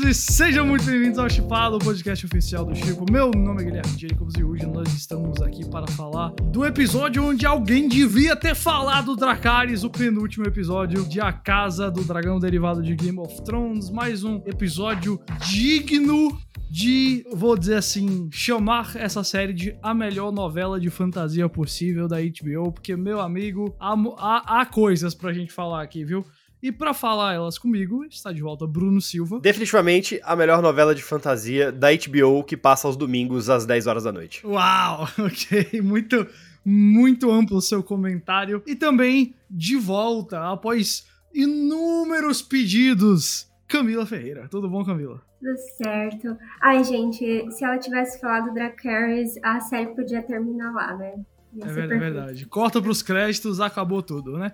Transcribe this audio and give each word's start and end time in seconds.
Jacobs 0.00 0.04
e 0.04 0.14
sejam 0.14 0.66
muito 0.66 0.84
bem-vindos 0.84 1.18
ao 1.18 1.28
Chipado, 1.28 1.76
o 1.76 1.78
podcast 1.78 2.24
oficial 2.24 2.64
do 2.64 2.74
Chipo. 2.74 3.04
Meu 3.10 3.30
nome 3.30 3.62
é 3.62 3.64
Guilherme 3.64 3.98
Jacobs 3.98 4.34
e 4.38 4.44
hoje 4.44 4.66
nós 4.66 4.92
estamos 4.94 5.40
aqui 5.42 5.68
para 5.68 5.86
falar 5.88 6.30
do 6.50 6.64
episódio 6.64 7.24
onde 7.24 7.46
alguém 7.46 7.88
devia 7.88 8.34
ter 8.34 8.54
falado 8.54 9.16
Dracarys, 9.16 9.84
o 9.84 9.90
penúltimo 9.90 10.46
episódio 10.46 11.04
de 11.04 11.20
A 11.20 11.32
Casa 11.32 11.90
do 11.90 12.02
Dragão 12.02 12.38
derivado 12.38 12.82
de 12.82 12.94
Game 12.94 13.18
of 13.18 13.42
Thrones. 13.42 13.90
Mais 13.90 14.24
um 14.24 14.36
episódio 14.46 15.20
digno 15.46 16.38
de, 16.70 17.24
vou 17.32 17.56
dizer 17.56 17.76
assim, 17.76 18.28
chamar 18.32 18.96
essa 18.96 19.24
série 19.24 19.52
de 19.52 19.76
a 19.82 19.92
melhor 19.92 20.32
novela 20.32 20.80
de 20.80 20.88
fantasia 20.88 21.48
possível 21.48 22.06
da 22.06 22.18
HBO, 22.20 22.72
porque, 22.72 22.96
meu 22.96 23.20
amigo, 23.20 23.74
há, 23.78 23.94
há, 24.18 24.60
há 24.60 24.66
coisas 24.66 25.14
pra 25.14 25.32
gente 25.32 25.52
falar 25.52 25.82
aqui, 25.82 26.04
viu? 26.04 26.24
E 26.62 26.70
para 26.70 26.92
falar 26.92 27.34
elas 27.34 27.58
comigo, 27.58 28.04
está 28.04 28.32
de 28.32 28.42
volta 28.42 28.66
Bruno 28.66 29.00
Silva. 29.00 29.40
Definitivamente 29.40 30.20
a 30.22 30.36
melhor 30.36 30.60
novela 30.60 30.94
de 30.94 31.02
fantasia 31.02 31.72
da 31.72 31.88
HBO 31.90 32.44
que 32.44 32.56
passa 32.56 32.86
aos 32.86 32.96
domingos 32.96 33.48
às 33.48 33.64
10 33.64 33.86
horas 33.86 34.04
da 34.04 34.12
noite. 34.12 34.46
Uau, 34.46 35.08
ok. 35.18 35.80
Muito, 35.80 36.26
muito 36.64 37.30
amplo 37.30 37.56
o 37.56 37.62
seu 37.62 37.82
comentário. 37.82 38.62
E 38.66 38.76
também 38.76 39.34
de 39.50 39.76
volta, 39.76 40.50
após 40.50 41.06
inúmeros 41.32 42.42
pedidos, 42.42 43.48
Camila 43.66 44.04
Ferreira. 44.04 44.46
Tudo 44.50 44.68
bom, 44.68 44.84
Camila? 44.84 45.22
Tudo 45.38 45.56
certo. 45.82 46.36
Ai, 46.60 46.84
gente, 46.84 47.50
se 47.52 47.64
ela 47.64 47.78
tivesse 47.78 48.20
falado 48.20 48.52
Dracarys, 48.52 49.38
a 49.42 49.60
série 49.60 49.94
podia 49.94 50.22
terminar 50.22 50.72
lá, 50.72 50.94
né? 50.94 51.14
É 51.58 51.66
verdade, 51.66 52.00
verdade. 52.00 52.46
Corta 52.46 52.80
pros 52.80 53.02
créditos, 53.02 53.60
acabou 53.60 54.02
tudo, 54.02 54.38
né? 54.38 54.52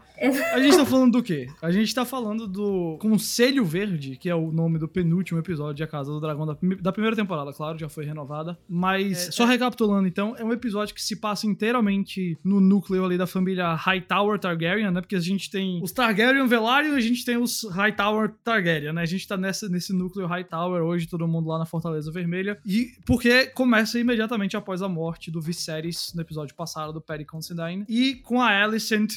A 0.52 0.60
gente 0.60 0.76
tá 0.76 0.86
falando 0.86 1.12
do 1.12 1.22
quê? 1.22 1.46
A 1.60 1.70
gente 1.70 1.94
tá 1.94 2.04
falando 2.04 2.46
do 2.46 2.96
Conselho 3.00 3.64
Verde, 3.64 4.16
que 4.16 4.28
é 4.28 4.34
o 4.34 4.50
nome 4.50 4.78
do 4.78 4.88
penúltimo 4.88 5.38
episódio 5.38 5.74
de 5.74 5.82
A 5.82 5.86
Casa 5.86 6.10
do 6.10 6.20
Dragão 6.20 6.46
da, 6.46 6.56
da 6.80 6.92
primeira 6.92 7.14
temporada, 7.14 7.52
claro, 7.52 7.78
já 7.78 7.88
foi 7.88 8.04
renovada. 8.04 8.58
Mas, 8.68 9.28
é, 9.28 9.30
só 9.32 9.44
é... 9.44 9.48
recapitulando 9.48 10.08
então, 10.08 10.34
é 10.38 10.44
um 10.44 10.52
episódio 10.52 10.94
que 10.94 11.02
se 11.02 11.16
passa 11.16 11.46
inteiramente 11.46 12.38
no 12.42 12.60
núcleo 12.60 13.04
ali 13.04 13.18
da 13.18 13.26
família 13.26 13.74
Hightower 13.74 14.38
Targaryen, 14.38 14.90
né? 14.90 15.00
Porque 15.00 15.16
a 15.16 15.20
gente 15.20 15.50
tem 15.50 15.80
os 15.82 15.92
Targaryen 15.92 16.46
Velaryon 16.46 16.94
e 16.94 16.96
a 16.96 17.00
gente 17.00 17.24
tem 17.24 17.36
os 17.36 17.64
Hightower 17.64 18.32
Targaryen, 18.42 18.92
né? 18.92 19.02
A 19.02 19.06
gente 19.06 19.26
tá 19.26 19.36
nessa, 19.36 19.68
nesse 19.68 19.92
núcleo 19.92 20.26
Hightower 20.26 20.82
hoje, 20.82 21.06
todo 21.06 21.28
mundo 21.28 21.48
lá 21.48 21.58
na 21.58 21.66
Fortaleza 21.66 22.10
Vermelha. 22.10 22.58
E 22.64 22.92
porque 23.04 23.46
começa 23.46 23.98
imediatamente 23.98 24.56
após 24.56 24.80
a 24.82 24.88
morte 24.88 25.30
do 25.30 25.40
Viserys 25.40 26.12
no 26.14 26.22
episódio 26.22 26.54
passado 26.54 26.85
do 26.92 27.00
Perry 27.00 27.24
Considine. 27.24 27.84
E 27.88 28.16
com 28.16 28.40
a 28.40 28.62
Alicent 28.62 29.14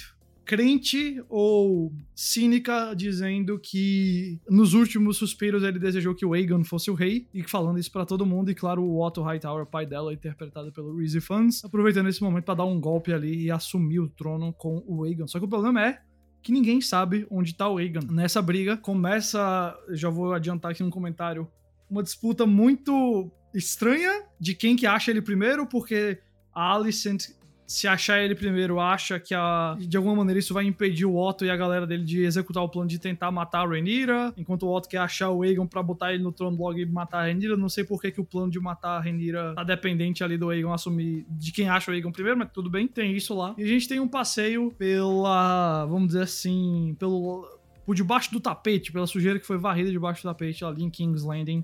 crente 0.50 1.23
ou 1.30 1.94
cínica 2.16 2.95
dizendo 2.95 3.59
que 3.59 4.39
nos 4.50 4.73
últimos 4.73 5.16
suspiros 5.16 5.61
ele 5.61 5.78
desejou 5.78 6.16
que 6.16 6.26
o 6.26 6.34
Aegon 6.34 6.64
fosse 6.64 6.89
o 6.89 6.95
rei 6.95 7.28
e 7.31 7.44
falando 7.44 7.78
isso 7.78 7.92
para 7.92 8.03
todo 8.03 8.26
mundo 8.26 8.50
e 8.50 8.56
claro 8.56 8.81
o 8.81 9.00
Otto 9.00 9.22
Hightower, 9.22 9.67
pai 9.67 9.86
dela, 9.86 10.11
interpretado 10.11 10.72
pelo 10.72 10.98
Reezy 10.98 11.22
Fans, 11.22 11.64
aproveitando 11.64 12.09
esse 12.09 12.23
momento 12.23 12.45
para 12.45 12.56
dar 12.56 12.66
um 12.66 12.81
golpe 12.81 13.14
ali 13.14 13.44
e 13.44 13.52
assumir 13.52 14.00
o 14.00 14.09
trono 14.09 14.52
com 14.52 14.83
o 14.88 15.04
Aegon. 15.04 15.28
Só 15.28 15.38
que 15.38 15.45
o 15.45 15.48
problema 15.48 15.86
é 15.86 16.02
que 16.42 16.52
ninguém 16.52 16.81
sabe 16.81 17.28
onde 17.30 17.54
tá 17.54 17.70
o 17.70 17.78
Aegon. 17.78 18.08
Nessa 18.09 18.42
briga 18.42 18.76
começa, 18.76 19.78
já 19.92 20.09
vou 20.09 20.33
adiantar 20.33 20.72
aqui 20.72 20.81
no 20.81 20.89
comentário, 20.89 21.48
uma 21.88 22.02
disputa 22.02 22.48
muito 22.48 23.30
estranha 23.54 24.23
de 24.39 24.56
quem 24.56 24.76
que 24.76 24.88
acha 24.88 25.11
ele 25.11 25.22
primeiro, 25.22 25.67
porque 25.67 26.20
a 26.52 26.73
Alicent 26.73 27.30
se 27.70 27.88
achar 27.88 28.20
ele 28.20 28.34
primeiro, 28.34 28.80
acha 28.80 29.20
que 29.20 29.31
a, 29.31 29.78
de 29.80 29.95
alguma 29.95 30.16
maneira 30.16 30.39
isso 30.39 30.56
vai 30.56 30.66
impedir 30.66 31.06
o 31.06 31.16
Otto 31.16 31.45
e 31.45 31.52
a 31.52 31.56
galera 31.56 31.86
dele 31.86 32.03
de 32.03 32.23
executar 32.23 32.64
o 32.64 32.67
plano 32.67 32.89
de 32.89 32.98
tentar 32.98 33.30
matar 33.30 33.59
a 33.59 33.70
Rhaenyra, 33.70 34.34
enquanto 34.36 34.64
o 34.64 34.76
Otto 34.76 34.89
quer 34.89 34.98
achar 34.98 35.30
o 35.30 35.44
Aegon 35.44 35.67
para 35.67 35.84
botar 35.84 36.11
ele 36.11 36.23
no 36.23 36.31
trono 36.31 36.58
logo 36.58 36.80
e 36.80 36.86
matar 36.88 37.20
a 37.20 37.22
Rhaenyra. 37.26 37.56
Não 37.56 37.70
sei 37.70 37.84
por 37.84 38.02
que, 38.02 38.09
que 38.09 38.20
o 38.20 38.26
plano 38.26 38.50
de 38.50 38.59
matar 38.59 38.98
a 38.98 39.00
Rhaenyra 39.00 39.54
tá 39.54 39.64
dependente 39.64 40.23
ali 40.23 40.36
do 40.36 40.49
Aegon 40.49 40.73
assumir 40.73 41.27
de 41.30 41.52
quem 41.52 41.70
acha 41.70 41.92
o 41.92 41.94
Aegon 41.94 42.11
primeiro, 42.11 42.39
mas 42.39 42.49
tudo 42.52 42.71
bem, 42.71 42.88
tem 42.88 43.16
isso 43.16 43.36
lá. 43.38 43.54
E 43.55 43.64
a 43.64 43.67
gente 43.67 43.88
tem 43.88 43.99
um 43.99 44.08
passeio 44.08 44.71
pela, 44.76 45.86
vamos 45.86 46.08
dizer 46.08 46.23
assim, 46.23 46.95
pelo 46.98 47.48
por 47.86 47.94
debaixo 47.94 48.32
do 48.32 48.39
tapete, 48.39 48.92
pela 48.92 49.05
sujeira 49.05 49.38
que 49.39 49.45
foi 49.45 49.60
varrida 49.60 49.92
debaixo 49.92 50.23
do 50.23 50.30
tapete 50.30 50.65
ali 50.65 50.83
em 50.83 50.89
King's 50.89 51.23
Landing, 51.23 51.64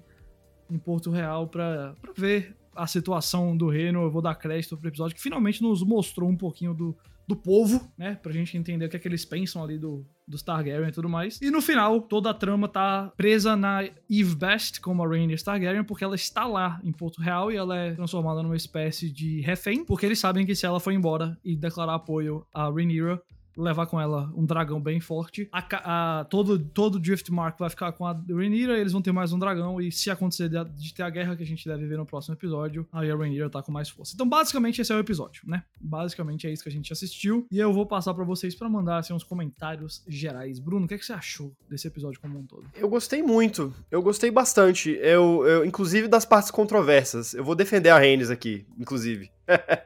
em 0.70 0.78
Porto 0.78 1.10
Real, 1.10 1.48
para 1.48 1.96
ver 2.16 2.56
a 2.76 2.88
situação 2.88 3.56
do 3.56 3.70
reino, 3.70 4.04
eu 4.04 4.12
vou 4.12 4.22
dar 4.22 4.36
crédito 4.36 4.78
pro 4.78 4.90
episódio 4.90 5.16
que 5.16 5.22
finalmente 5.22 5.62
nos 5.62 5.82
mostrou 5.84 6.30
um 6.30 6.36
pouquinho 6.36 6.74
do, 6.74 6.96
do 7.28 7.36
povo, 7.36 7.92
né? 7.98 8.16
Pra 8.22 8.32
gente 8.32 8.58
entender 8.58 8.86
o 8.86 8.90
que 8.90 8.98
é 8.98 9.00
que 9.00 9.08
eles 9.08 9.26
pensam 9.26 9.64
ali 9.64 9.78
do, 9.78 10.06
dos 10.28 10.42
Targaryen 10.42 10.90
e 10.90 10.92
tudo 10.92 11.10
mais. 11.10 11.42
E 11.42 11.50
no 11.50 11.62
final, 11.62 12.02
toda 12.02 12.30
a 12.30 12.34
trama 12.34 12.68
tá 12.68 13.12
presa 13.18 13.56
na 13.56 13.84
Eve 13.84 14.36
Best, 14.36 14.80
como 14.82 15.04
a 15.04 15.08
Rhaenyra 15.08 15.42
Targaryen, 15.44 15.84
porque 15.84 16.04
ela 16.04 16.16
está 16.16 16.46
lá 16.46 16.80
em 16.84 16.92
Porto 16.92 17.22
Real 17.22 17.52
e 17.52 17.56
ela 17.56 17.76
é 17.78 17.94
transformada 17.94 18.44
numa 18.44 18.56
espécie 18.56 19.10
de 19.10 19.42
refém, 19.42 19.84
porque 19.84 20.06
eles 20.06 20.20
sabem 20.20 20.46
que 20.46 20.56
se 20.56 20.66
ela 20.66 20.80
for 20.80 20.92
embora 20.92 21.38
e 21.44 21.56
declarar 21.56 21.96
apoio 21.96 22.46
a 22.54 22.70
Rhaenyra, 22.70 23.22
levar 23.58 23.88
com 23.88 24.00
ela 24.00 24.32
um 24.36 24.46
dragão 24.46 24.80
bem 24.80 25.00
forte. 25.00 25.48
A, 25.52 26.20
a, 26.20 26.26
todo, 26.26 26.60
todo 26.60 27.00
Driftmark 27.00 27.58
vai 27.58 27.70
ficar 27.70 27.92
com 27.94 28.06
a 28.06 28.14
Rhaenyra, 28.14 28.78
eles 28.78 28.92
vão 28.92 29.02
ter 29.02 29.12
mais 29.12 29.32
um 29.34 29.40
dragão, 29.40 29.82
e 29.82 29.92
se 29.92 30.10
acontecer 30.10 30.50
de, 30.50 30.64
de, 30.66 30.94
ter 30.94 31.04
a 31.04 31.10
guerra 31.10 31.36
que 31.36 31.44
a 31.44 31.46
gente 31.46 31.68
deve 31.68 31.86
ver 31.86 31.98
no 31.98 32.06
próximo 32.06 32.36
episódio, 32.36 32.88
aí 32.92 33.10
a 33.10 33.16
Rhaenyra 33.16 33.50
tá 33.50 33.62
com 33.62 33.72
mais 33.72 33.90
força. 33.90 34.14
Então, 34.14 34.28
basicamente, 34.28 34.82
esse 34.82 34.92
é 34.92 34.96
o 34.96 35.00
episódio, 35.00 35.44
né? 35.46 35.64
Basicamente 35.80 36.48
é 36.48 36.52
isso 36.52 36.64
que 36.64 36.70
a 36.70 36.72
gente 36.72 36.92
assistiu, 36.92 37.48
e 37.52 37.60
eu 37.60 37.74
vou 37.74 37.86
passar 37.86 38.14
para 38.14 38.24
vocês 38.24 38.56
para 38.56 38.70
mandar 38.70 38.98
assim, 38.98 39.14
uns 39.14 39.24
comentários 39.24 40.04
gerais. 40.08 40.60
Bruno, 40.60 40.86
o 40.86 40.88
que, 40.88 40.96
é 40.96 40.98
que 40.98 41.06
você 41.06 41.14
achou 41.14 41.54
desse 41.70 41.88
episódio 41.88 42.20
como 42.20 42.40
um 42.40 42.46
todo? 42.46 42.66
Eu 42.76 42.90
gostei 42.90 43.22
muito, 43.22 43.74
eu 43.90 44.02
gostei 44.02 44.32
bastante. 44.32 44.92
Eu, 45.02 45.46
eu 45.46 45.66
inclusive 45.66 46.08
das 46.08 46.26
partes 46.26 46.52
controversas. 46.52 47.34
Eu 47.34 47.44
vou 47.44 47.56
defender 47.56 47.90
a 47.90 47.98
Rhaenys 47.98 48.30
aqui, 48.30 48.66
inclusive. 48.78 49.30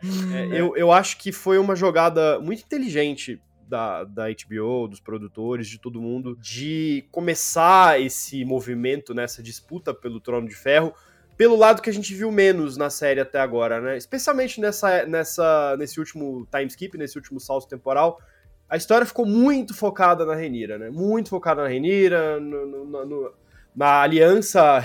Hum, 0.03 0.33
é, 0.53 0.61
eu, 0.61 0.75
eu 0.75 0.91
acho 0.91 1.17
que 1.17 1.31
foi 1.31 1.57
uma 1.57 1.75
jogada 1.75 2.39
muito 2.39 2.63
inteligente 2.63 3.41
da, 3.67 4.03
da 4.03 4.25
HBO, 4.29 4.87
dos 4.87 4.99
produtores, 4.99 5.67
de 5.67 5.77
todo 5.77 6.01
mundo, 6.01 6.35
de 6.41 7.05
começar 7.11 8.01
esse 8.01 8.43
movimento, 8.43 9.13
nessa 9.13 9.41
né, 9.41 9.45
disputa 9.45 9.93
pelo 9.93 10.19
Trono 10.19 10.47
de 10.47 10.55
Ferro, 10.55 10.93
pelo 11.37 11.55
lado 11.55 11.81
que 11.81 11.89
a 11.89 11.93
gente 11.93 12.13
viu 12.13 12.31
menos 12.31 12.75
na 12.75 12.89
série 12.89 13.21
até 13.21 13.39
agora, 13.39 13.79
né? 13.79 13.95
Especialmente 13.95 14.59
nessa, 14.59 15.05
nessa, 15.05 15.77
nesse 15.77 15.99
último 15.99 16.45
time 16.51 16.67
skip, 16.67 16.97
nesse 16.97 17.17
último 17.17 17.39
salto 17.39 17.67
temporal, 17.67 18.19
a 18.67 18.75
história 18.75 19.05
ficou 19.05 19.25
muito 19.25 19.73
focada 19.73 20.25
na 20.25 20.35
Renira, 20.35 20.77
né? 20.77 20.89
Muito 20.89 21.29
focada 21.29 21.61
na 21.61 21.69
Renira, 21.69 22.39
no, 22.39 22.65
no, 22.65 23.05
no, 23.05 23.33
na 23.79 24.01
aliança 24.01 24.83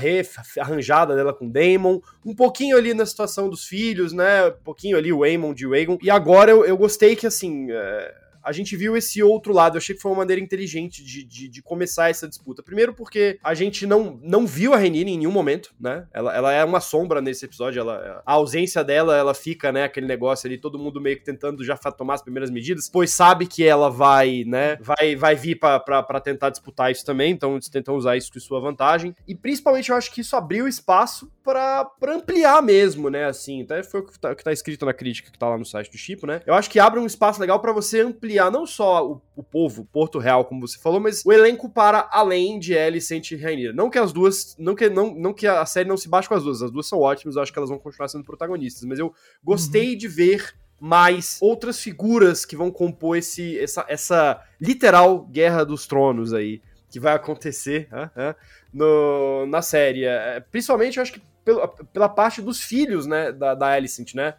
arranjada 0.60 1.16
dela 1.16 1.34
com 1.34 1.50
Daemon, 1.50 1.98
um 2.24 2.32
pouquinho 2.32 2.76
ali 2.76 2.94
na 2.94 3.04
situação 3.04 3.50
dos 3.50 3.64
filhos, 3.64 4.12
né? 4.12 4.46
Um 4.46 4.62
pouquinho 4.62 4.96
ali 4.96 5.12
o 5.12 5.24
Aemon 5.24 5.52
de 5.52 5.66
Aegon. 5.66 5.98
E 6.00 6.08
agora 6.08 6.52
eu, 6.52 6.64
eu 6.64 6.76
gostei 6.76 7.16
que, 7.16 7.26
assim, 7.26 7.72
é, 7.72 8.14
a 8.44 8.52
gente 8.52 8.76
viu 8.76 8.96
esse 8.96 9.22
outro 9.22 9.52
lado. 9.52 9.76
Eu 9.76 9.78
achei 9.78 9.94
que 9.94 10.02
foi 10.02 10.12
uma 10.12 10.18
maneira 10.18 10.40
inteligente 10.40 11.02
de, 11.02 11.24
de, 11.24 11.48
de 11.48 11.62
começar 11.62 12.10
essa 12.10 12.28
disputa. 12.28 12.62
Primeiro 12.62 12.94
porque 12.94 13.38
a 13.42 13.54
gente 13.54 13.86
não, 13.86 14.18
não 14.22 14.46
viu 14.46 14.74
a 14.74 14.76
Renine 14.76 15.12
em 15.12 15.18
nenhum 15.18 15.32
momento, 15.32 15.74
né? 15.80 16.06
Ela, 16.12 16.34
ela 16.34 16.52
é 16.52 16.64
uma 16.64 16.80
sombra 16.80 17.20
nesse 17.20 17.44
episódio. 17.44 17.80
Ela, 17.80 18.22
a 18.24 18.32
ausência 18.32 18.84
dela, 18.84 19.16
ela 19.16 19.34
fica, 19.34 19.72
né? 19.72 19.84
Aquele 19.84 20.06
negócio 20.06 20.46
ali, 20.46 20.58
todo 20.58 20.78
mundo 20.78 21.00
meio 21.00 21.16
que 21.16 21.24
tentando 21.24 21.64
já 21.64 21.76
tomar 21.76 22.14
as 22.14 22.22
primeiras 22.22 22.50
medidas, 22.50 22.88
pois 22.88 23.10
sabe 23.10 23.46
que 23.46 23.64
ela 23.64 23.90
vai, 23.90 24.44
né? 24.46 24.76
Vai, 24.80 25.16
vai 25.16 25.34
vir 25.34 25.58
para 25.58 26.20
tentar 26.20 26.50
disputar 26.50 26.92
isso 26.92 27.04
também. 27.04 27.32
Então 27.32 27.54
eles 27.54 27.68
tentam 27.68 27.96
usar 27.96 28.16
isso 28.16 28.32
com 28.32 28.40
sua 28.40 28.60
vantagem. 28.60 29.14
E 29.26 29.34
principalmente 29.34 29.90
eu 29.90 29.96
acho 29.96 30.12
que 30.12 30.20
isso 30.20 30.36
abriu 30.36 30.68
espaço 30.68 31.32
para 31.42 31.90
ampliar 32.08 32.62
mesmo, 32.62 33.08
né? 33.08 33.24
Assim, 33.26 33.62
até 33.62 33.82
foi 33.82 34.00
o 34.00 34.04
que 34.04 34.18
tá, 34.18 34.34
que 34.34 34.44
tá 34.44 34.52
escrito 34.52 34.84
na 34.84 34.92
crítica 34.92 35.30
que 35.30 35.38
tá 35.38 35.48
lá 35.48 35.58
no 35.58 35.64
site 35.64 35.90
do 35.90 35.98
Chipo, 35.98 36.26
né? 36.26 36.40
Eu 36.46 36.54
acho 36.54 36.70
que 36.70 36.78
abre 36.78 37.00
um 37.00 37.06
espaço 37.06 37.40
legal 37.40 37.60
para 37.60 37.72
você 37.72 38.00
ampliar 38.00 38.33
ampliar 38.34 38.50
não 38.50 38.66
só 38.66 39.06
o, 39.06 39.22
o 39.36 39.42
povo, 39.42 39.84
Porto 39.92 40.18
Real, 40.18 40.44
como 40.44 40.66
você 40.66 40.78
falou, 40.78 41.00
mas 41.00 41.24
o 41.24 41.32
elenco 41.32 41.68
para 41.68 42.08
além 42.12 42.58
de 42.58 42.76
Alicent 42.76 43.30
e 43.30 43.36
Rainira. 43.36 43.72
Não 43.72 43.88
que 43.88 43.98
as 43.98 44.12
duas, 44.12 44.56
não 44.58 44.74
que, 44.74 44.88
não, 44.88 45.14
não 45.14 45.32
que 45.32 45.46
a 45.46 45.64
série 45.64 45.88
não 45.88 45.96
se 45.96 46.08
baixe 46.08 46.28
com 46.28 46.34
as 46.34 46.42
duas, 46.42 46.62
as 46.62 46.70
duas 46.70 46.86
são 46.86 46.98
ótimas, 47.00 47.36
eu 47.36 47.42
acho 47.42 47.52
que 47.52 47.58
elas 47.58 47.70
vão 47.70 47.78
continuar 47.78 48.08
sendo 48.08 48.24
protagonistas, 48.24 48.84
mas 48.84 48.98
eu 48.98 49.14
gostei 49.42 49.92
uhum. 49.92 49.98
de 49.98 50.08
ver 50.08 50.54
mais 50.80 51.38
outras 51.40 51.80
figuras 51.80 52.44
que 52.44 52.56
vão 52.56 52.70
compor 52.70 53.16
esse, 53.16 53.58
essa, 53.58 53.84
essa 53.88 54.42
literal 54.60 55.24
Guerra 55.26 55.64
dos 55.64 55.86
Tronos 55.86 56.32
aí, 56.32 56.60
que 56.90 57.00
vai 57.00 57.14
acontecer 57.14 57.88
uh, 57.92 58.34
no, 58.72 59.46
na 59.46 59.62
série. 59.62 60.04
É, 60.04 60.40
principalmente, 60.40 60.96
eu 60.98 61.02
acho 61.02 61.12
que 61.12 61.22
pela, 61.44 61.68
pela 61.68 62.08
parte 62.08 62.42
dos 62.42 62.60
filhos, 62.60 63.06
né, 63.06 63.30
da, 63.30 63.54
da 63.54 63.68
Alicent, 63.68 64.14
né? 64.14 64.34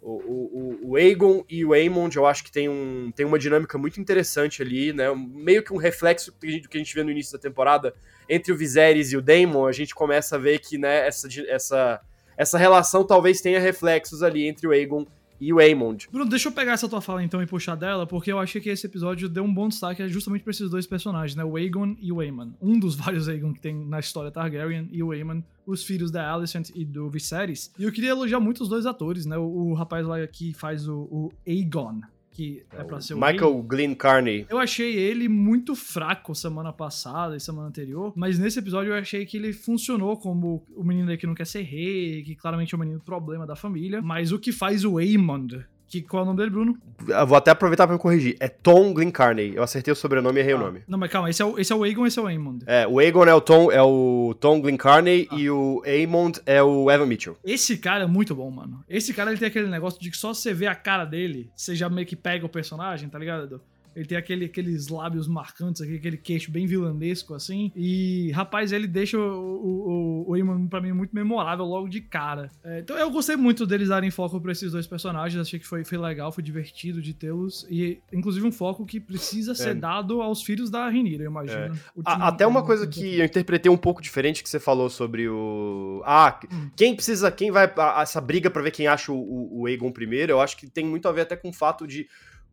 O, 0.00 0.12
o, 0.12 0.90
o 0.90 0.96
Aegon 0.96 1.44
e 1.48 1.64
o 1.64 1.72
Aemond, 1.72 2.16
eu 2.16 2.24
acho 2.24 2.44
que 2.44 2.52
tem, 2.52 2.68
um, 2.68 3.10
tem 3.14 3.26
uma 3.26 3.38
dinâmica 3.38 3.76
muito 3.76 4.00
interessante 4.00 4.62
ali, 4.62 4.92
né? 4.92 5.06
Meio 5.14 5.62
que 5.62 5.72
um 5.72 5.76
reflexo 5.76 6.30
do 6.30 6.38
que 6.38 6.76
a 6.76 6.78
gente 6.78 6.94
vê 6.94 7.02
no 7.02 7.10
início 7.10 7.32
da 7.32 7.38
temporada 7.38 7.92
entre 8.28 8.52
o 8.52 8.56
Viserys 8.56 9.12
e 9.12 9.16
o 9.16 9.22
Daemon, 9.22 9.66
a 9.66 9.72
gente 9.72 9.94
começa 9.94 10.36
a 10.36 10.38
ver 10.38 10.60
que 10.60 10.78
né, 10.78 11.06
essa, 11.06 11.28
essa, 11.48 12.00
essa 12.36 12.58
relação 12.58 13.04
talvez 13.04 13.40
tenha 13.40 13.58
reflexos 13.58 14.22
ali 14.22 14.46
entre 14.46 14.66
o 14.68 14.70
Aegon 14.70 15.04
e 15.40 15.52
o 15.52 15.58
Aemond. 15.58 16.08
Bruno, 16.10 16.28
deixa 16.28 16.48
eu 16.48 16.52
pegar 16.52 16.72
essa 16.72 16.88
tua 16.88 17.00
fala 17.00 17.22
então 17.22 17.42
e 17.42 17.46
puxar 17.46 17.74
dela, 17.74 18.06
porque 18.06 18.30
eu 18.32 18.38
achei 18.38 18.60
que 18.60 18.68
esse 18.68 18.86
episódio 18.86 19.28
deu 19.28 19.44
um 19.44 19.52
bom 19.52 19.68
destaque 19.68 20.06
justamente 20.08 20.42
pra 20.42 20.50
esses 20.50 20.70
dois 20.70 20.86
personagens, 20.86 21.36
né? 21.36 21.44
O 21.44 21.56
Aegon 21.56 21.96
e 22.00 22.12
o 22.12 22.20
Aemon. 22.20 22.50
Um 22.60 22.78
dos 22.78 22.94
vários 22.96 23.28
Aegon 23.28 23.52
que 23.52 23.60
tem 23.60 23.74
na 23.74 24.00
história 24.00 24.30
Targaryen 24.30 24.88
e 24.90 25.02
o 25.02 25.12
Aemon, 25.12 25.42
os 25.66 25.84
filhos 25.84 26.10
da 26.10 26.32
Alicent 26.32 26.70
e 26.74 26.84
do 26.84 27.08
Viserys. 27.08 27.72
E 27.78 27.84
eu 27.84 27.92
queria 27.92 28.10
elogiar 28.10 28.40
muito 28.40 28.62
os 28.62 28.68
dois 28.68 28.86
atores, 28.86 29.26
né? 29.26 29.36
O, 29.36 29.70
o 29.70 29.74
rapaz 29.74 30.06
lá 30.06 30.26
que 30.26 30.52
faz 30.52 30.88
o, 30.88 31.00
o 31.10 31.32
Aegon, 31.46 32.00
que 32.38 32.62
é, 32.72 32.82
é 32.82 32.84
pra 32.84 33.00
ser 33.00 33.14
o 33.14 33.16
Michael 33.16 33.62
Glenn 33.64 33.94
Carney. 33.96 34.46
Eu 34.48 34.60
achei 34.60 34.94
ele 34.94 35.28
muito 35.28 35.74
fraco 35.74 36.36
semana 36.36 36.72
passada 36.72 37.36
e 37.36 37.40
semana 37.40 37.66
anterior, 37.66 38.12
mas 38.14 38.38
nesse 38.38 38.60
episódio 38.60 38.92
eu 38.92 38.96
achei 38.96 39.26
que 39.26 39.36
ele 39.36 39.52
funcionou 39.52 40.16
como 40.16 40.64
o 40.76 40.84
menino 40.84 41.10
aí 41.10 41.18
que 41.18 41.26
não 41.26 41.34
quer 41.34 41.46
ser 41.46 41.62
rei, 41.62 42.22
que 42.22 42.36
claramente 42.36 42.72
é 42.72 42.76
o 42.76 42.78
menino 42.78 43.00
problema 43.00 43.44
da 43.44 43.56
família, 43.56 44.00
mas 44.00 44.30
o 44.30 44.38
que 44.38 44.52
faz 44.52 44.84
o 44.84 44.98
Aemond 44.98 45.66
que, 45.88 46.02
qual 46.02 46.20
é 46.20 46.22
o 46.22 46.26
nome 46.26 46.38
dele, 46.38 46.50
Bruno? 46.50 46.78
Eu 47.06 47.26
vou 47.26 47.36
até 47.36 47.50
aproveitar 47.50 47.86
pra 47.86 47.96
me 47.96 48.00
corrigir. 48.00 48.36
É 48.38 48.48
Tom 48.48 48.92
Glencarney. 48.92 49.52
Eu 49.54 49.62
acertei 49.62 49.92
o 49.92 49.96
sobrenome 49.96 50.38
e 50.38 50.42
errei 50.42 50.52
ah. 50.52 50.56
o 50.56 50.60
nome. 50.60 50.82
Não, 50.86 50.98
mas 50.98 51.10
calma, 51.10 51.30
esse 51.30 51.40
é 51.40 51.44
o, 51.44 51.58
esse 51.58 51.72
é 51.72 51.76
o 51.76 51.82
Aegon 51.82 52.06
esse 52.06 52.18
é 52.18 52.22
o 52.22 52.26
Aemond? 52.26 52.64
É, 52.66 52.86
o 52.86 52.98
Aegon 52.98 53.24
é 53.24 53.34
o 53.34 53.40
Tom, 53.40 53.72
é 53.72 53.82
o 53.82 54.34
Tom 54.38 54.60
Glencarney 54.60 55.28
ah. 55.30 55.34
e 55.36 55.50
o 55.50 55.82
Aemond 55.86 56.40
é 56.44 56.62
o 56.62 56.90
Evan 56.90 57.06
Mitchell. 57.06 57.36
Esse 57.42 57.78
cara 57.78 58.04
é 58.04 58.06
muito 58.06 58.34
bom, 58.34 58.50
mano. 58.50 58.84
Esse 58.88 59.14
cara 59.14 59.30
ele 59.30 59.38
tem 59.38 59.48
aquele 59.48 59.68
negócio 59.68 60.00
de 60.00 60.10
que 60.10 60.16
só 60.16 60.34
você 60.34 60.52
vê 60.52 60.66
a 60.66 60.74
cara 60.74 61.04
dele, 61.04 61.50
você 61.56 61.74
já 61.74 61.88
meio 61.88 62.06
que 62.06 62.16
pega 62.16 62.44
o 62.44 62.48
personagem, 62.48 63.08
tá 63.08 63.18
ligado? 63.18 63.60
Ele 63.98 64.06
tem 64.06 64.16
aquele, 64.16 64.44
aqueles 64.44 64.86
lábios 64.86 65.26
marcantes 65.26 65.82
aqui, 65.82 65.96
aquele 65.96 66.16
queixo 66.16 66.52
bem 66.52 66.66
vilanesco, 66.66 67.34
assim. 67.34 67.72
E, 67.74 68.30
rapaz, 68.30 68.70
ele 68.70 68.86
deixa 68.86 69.18
o, 69.18 70.24
o, 70.24 70.32
o, 70.32 70.36
o 70.36 70.68
pra 70.68 70.80
mim 70.80 70.92
muito 70.92 71.12
memorável 71.12 71.64
logo 71.64 71.88
de 71.88 72.00
cara. 72.00 72.48
É, 72.62 72.78
então 72.78 72.96
eu 72.96 73.10
gostei 73.10 73.34
muito 73.34 73.66
deles 73.66 73.88
darem 73.88 74.08
foco 74.12 74.40
pra 74.40 74.52
esses 74.52 74.70
dois 74.70 74.86
personagens. 74.86 75.40
Achei 75.40 75.58
que 75.58 75.66
foi, 75.66 75.84
foi 75.84 75.98
legal, 75.98 76.30
foi 76.30 76.44
divertido 76.44 77.02
de 77.02 77.12
tê-los. 77.12 77.66
E, 77.68 77.98
inclusive, 78.12 78.46
um 78.46 78.52
foco 78.52 78.86
que 78.86 79.00
precisa 79.00 79.52
ser 79.52 79.70
é. 79.70 79.74
dado 79.74 80.22
aos 80.22 80.44
filhos 80.44 80.70
da 80.70 80.88
Renira, 80.88 81.24
eu 81.24 81.30
imagino. 81.32 81.74
É. 81.74 81.78
A, 82.04 82.28
até 82.28 82.46
uma 82.46 82.62
coisa 82.62 82.86
que 82.86 83.18
eu 83.18 83.24
interpretei 83.24 83.70
um 83.70 83.76
pouco 83.76 84.00
diferente 84.00 84.44
que 84.44 84.48
você 84.48 84.60
falou 84.60 84.88
sobre 84.88 85.28
o. 85.28 86.02
Ah, 86.04 86.38
hum. 86.52 86.70
quem 86.76 86.94
precisa. 86.94 87.32
Quem 87.32 87.50
vai. 87.50 87.68
essa 88.00 88.20
briga 88.20 88.48
pra 88.48 88.62
ver 88.62 88.70
quem 88.70 88.86
acha 88.86 89.10
o, 89.10 89.62
o 89.62 89.66
Aegon 89.66 89.90
primeiro, 89.90 90.30
eu 90.30 90.40
acho 90.40 90.56
que 90.56 90.68
tem 90.68 90.86
muito 90.86 91.08
a 91.08 91.12
ver 91.12 91.22
até 91.22 91.34
com 91.34 91.48
o 91.48 91.52
fato 91.52 91.84
de 91.84 92.06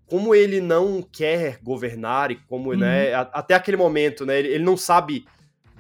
como 0.08 0.36
ele 0.36 0.62
não 0.62 1.02
quer 1.02 1.60
governar 1.64 2.32
e 2.32 2.36
como, 2.36 2.74
né, 2.74 3.06
uhum. 3.06 3.12
né, 3.12 3.30
até 3.34 3.54
aquele 3.56 3.78
momento, 3.78 4.26
né, 4.26 4.40
ele, 4.40 4.50
ele 4.50 4.64
não 4.64 4.78
sabe 4.78 5.26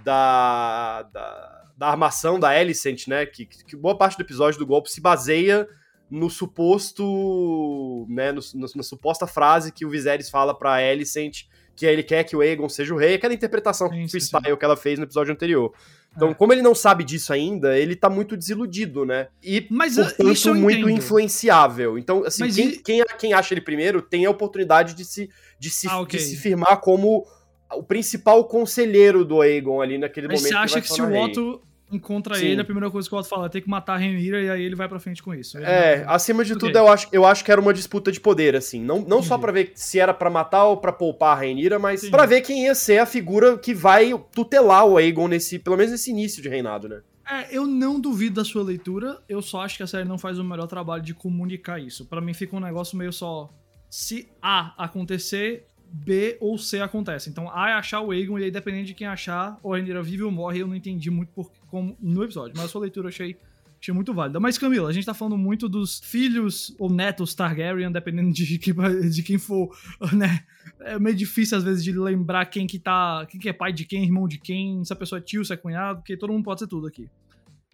da, 0.03 1.03
da, 1.03 1.65
da, 1.77 1.87
armação 1.87 2.39
da 2.39 2.49
Alicent, 2.49 3.07
né, 3.07 3.25
que, 3.25 3.45
que 3.45 3.75
boa 3.75 3.97
parte 3.97 4.17
do 4.17 4.23
episódio 4.23 4.59
do 4.59 4.65
golpe 4.65 4.91
se 4.91 4.99
baseia 4.99 5.67
no 6.09 6.29
suposto, 6.29 8.05
né, 8.09 8.31
no, 8.31 8.41
no, 8.55 8.67
na 8.75 8.83
suposta 8.83 9.27
frase 9.27 9.71
que 9.71 9.85
o 9.85 9.89
Viserys 9.89 10.29
fala 10.29 10.57
pra 10.57 10.75
Alicent, 10.75 11.43
que 11.75 11.85
ele 11.85 12.03
quer 12.03 12.23
que 12.23 12.35
o 12.35 12.41
Aegon 12.41 12.69
seja 12.69 12.93
o 12.93 12.97
rei, 12.97 13.15
aquela 13.15 13.33
interpretação 13.33 13.89
sim, 13.89 14.07
freestyle 14.07 14.51
sim. 14.51 14.57
que 14.57 14.65
ela 14.65 14.77
fez 14.77 14.97
no 14.97 15.05
episódio 15.05 15.33
anterior. 15.33 15.73
Então, 16.15 16.29
é. 16.29 16.33
como 16.33 16.53
ele 16.53 16.61
não 16.61 16.73
sabe 16.73 17.03
disso 17.03 17.33
ainda, 17.33 17.77
ele 17.77 17.95
tá 17.95 18.09
muito 18.09 18.37
desiludido, 18.37 19.05
né? 19.05 19.27
E, 19.43 19.67
Mas, 19.69 19.99
ah, 19.99 20.05
portanto, 20.05 20.55
muito 20.55 20.79
entendo. 20.79 20.89
influenciável. 20.89 21.97
Então, 21.97 22.23
assim, 22.23 22.49
quem, 22.49 22.67
e... 22.67 22.77
quem, 22.77 23.03
quem, 23.19 23.33
acha 23.33 23.53
ele 23.53 23.61
primeiro 23.61 24.01
tem 24.01 24.25
a 24.25 24.29
oportunidade 24.29 24.93
de 24.93 25.03
se, 25.03 25.29
de 25.59 25.69
se, 25.69 25.87
ah, 25.87 26.01
okay. 26.01 26.19
de 26.19 26.25
se 26.25 26.37
firmar 26.37 26.79
como 26.79 27.25
o 27.73 27.83
principal 27.83 28.45
conselheiro 28.45 29.25
do 29.25 29.41
Aegon 29.41 29.81
ali 29.81 29.97
naquele 29.97 30.27
Mas 30.27 30.39
momento. 30.39 30.51
Você 30.51 30.57
acha 30.57 30.81
que, 30.81 30.87
que 30.87 30.93
se 30.93 31.01
o 31.01 31.13
Otto 31.13 31.61
encontra 31.91 32.35
Sim. 32.35 32.47
ele, 32.47 32.61
a 32.61 32.65
primeira 32.65 32.89
coisa 32.89 33.07
que 33.07 33.13
o 33.13 33.17
Otto 33.17 33.29
fala 33.29 33.45
é 33.45 33.49
tem 33.49 33.61
que 33.61 33.69
matar 33.69 33.93
a 33.93 33.97
Renira 33.97 34.41
e 34.41 34.49
aí 34.49 34.63
ele 34.63 34.75
vai 34.75 34.87
pra 34.87 34.99
frente 34.99 35.21
com 35.21 35.33
isso. 35.33 35.57
Ele 35.57 35.65
é, 35.65 36.03
vai... 36.03 36.15
acima 36.15 36.43
de 36.43 36.57
tudo, 36.57 36.75
eu 36.77 36.87
acho, 36.87 37.07
eu 37.11 37.25
acho 37.25 37.43
que 37.43 37.51
era 37.51 37.61
uma 37.61 37.73
disputa 37.73 38.11
de 38.11 38.19
poder, 38.19 38.55
assim. 38.55 38.81
Não, 38.81 39.01
não 39.01 39.21
só 39.21 39.37
para 39.37 39.51
ver 39.51 39.71
se 39.75 39.99
era 39.99 40.13
para 40.13 40.29
matar 40.29 40.65
ou 40.65 40.77
para 40.77 40.91
poupar 40.91 41.37
a 41.37 41.39
Renira, 41.39 41.77
mas 41.77 42.09
para 42.09 42.25
ver 42.25 42.41
quem 42.41 42.65
ia 42.65 42.75
ser 42.75 42.97
a 42.97 43.05
figura 43.05 43.57
que 43.57 43.73
vai 43.73 44.11
tutelar 44.33 44.85
o 44.85 44.97
Aegon 44.97 45.27
nesse, 45.27 45.59
pelo 45.59 45.77
menos 45.77 45.91
nesse 45.91 46.11
início 46.11 46.41
de 46.41 46.49
reinado, 46.49 46.89
né? 46.89 47.01
É, 47.27 47.55
eu 47.55 47.65
não 47.65 47.99
duvido 47.99 48.35
da 48.35 48.45
sua 48.45 48.63
leitura, 48.63 49.19
eu 49.27 49.41
só 49.41 49.61
acho 49.61 49.77
que 49.77 49.83
a 49.83 49.87
série 49.87 50.07
não 50.07 50.17
faz 50.17 50.37
o 50.37 50.43
melhor 50.43 50.67
trabalho 50.67 51.01
de 51.01 51.13
comunicar 51.13 51.79
isso. 51.79 52.05
Para 52.05 52.21
mim 52.21 52.33
fica 52.33 52.55
um 52.55 52.59
negócio 52.59 52.95
meio 52.97 53.11
só. 53.11 53.49
Se 53.89 54.29
A 54.41 54.83
acontecer, 54.83 55.65
B 55.91 56.37
ou 56.39 56.57
C 56.57 56.81
acontece. 56.81 57.29
Então 57.29 57.49
A 57.49 57.69
é 57.69 57.73
achar 57.73 58.01
o 58.01 58.11
Aegon, 58.11 58.39
e 58.39 58.45
aí 58.45 58.51
dependendo 58.51 58.85
de 58.85 58.93
quem 58.93 59.07
achar, 59.07 59.57
ou 59.63 59.73
a 59.73 59.77
Rhaenyra 59.77 60.01
vive 60.03 60.23
ou 60.23 60.31
morre, 60.31 60.61
eu 60.61 60.67
não 60.67 60.75
entendi 60.75 61.09
muito 61.09 61.29
por, 61.29 61.51
como 61.67 61.95
no 61.99 62.23
episódio. 62.23 62.53
Mas 62.55 62.65
a 62.65 62.67
sua 62.69 62.81
leitura 62.81 63.07
eu 63.07 63.09
achei, 63.09 63.37
achei 63.79 63.93
muito 63.93 64.13
válida. 64.13 64.39
Mas 64.39 64.57
Camila, 64.57 64.89
a 64.89 64.93
gente 64.93 65.05
tá 65.05 65.13
falando 65.13 65.37
muito 65.37 65.69
dos 65.69 65.99
filhos 65.99 66.75
ou 66.79 66.89
netos 66.89 67.33
Targaryen, 67.33 67.91
dependendo 67.91 68.31
de, 68.31 68.57
que, 68.57 68.73
de 69.09 69.23
quem 69.23 69.37
for, 69.37 69.75
né? 70.13 70.43
É 70.81 70.99
meio 70.99 71.15
difícil 71.15 71.57
às 71.57 71.63
vezes 71.63 71.83
de 71.83 71.91
lembrar 71.91 72.45
quem 72.45 72.67
que 72.67 72.79
tá, 72.79 73.25
quem 73.29 73.39
que 73.39 73.49
é 73.49 73.53
pai 73.53 73.71
de 73.71 73.85
quem, 73.85 74.03
irmão 74.03 74.27
de 74.27 74.37
quem, 74.37 74.83
se 74.83 74.91
a 74.91 74.95
pessoa 74.95 75.19
é 75.19 75.21
tio, 75.21 75.45
se 75.45 75.53
é 75.53 75.57
cunhado, 75.57 75.99
porque 75.99 76.17
todo 76.17 76.33
mundo 76.33 76.43
pode 76.43 76.59
ser 76.59 76.67
tudo 76.67 76.87
aqui. 76.87 77.09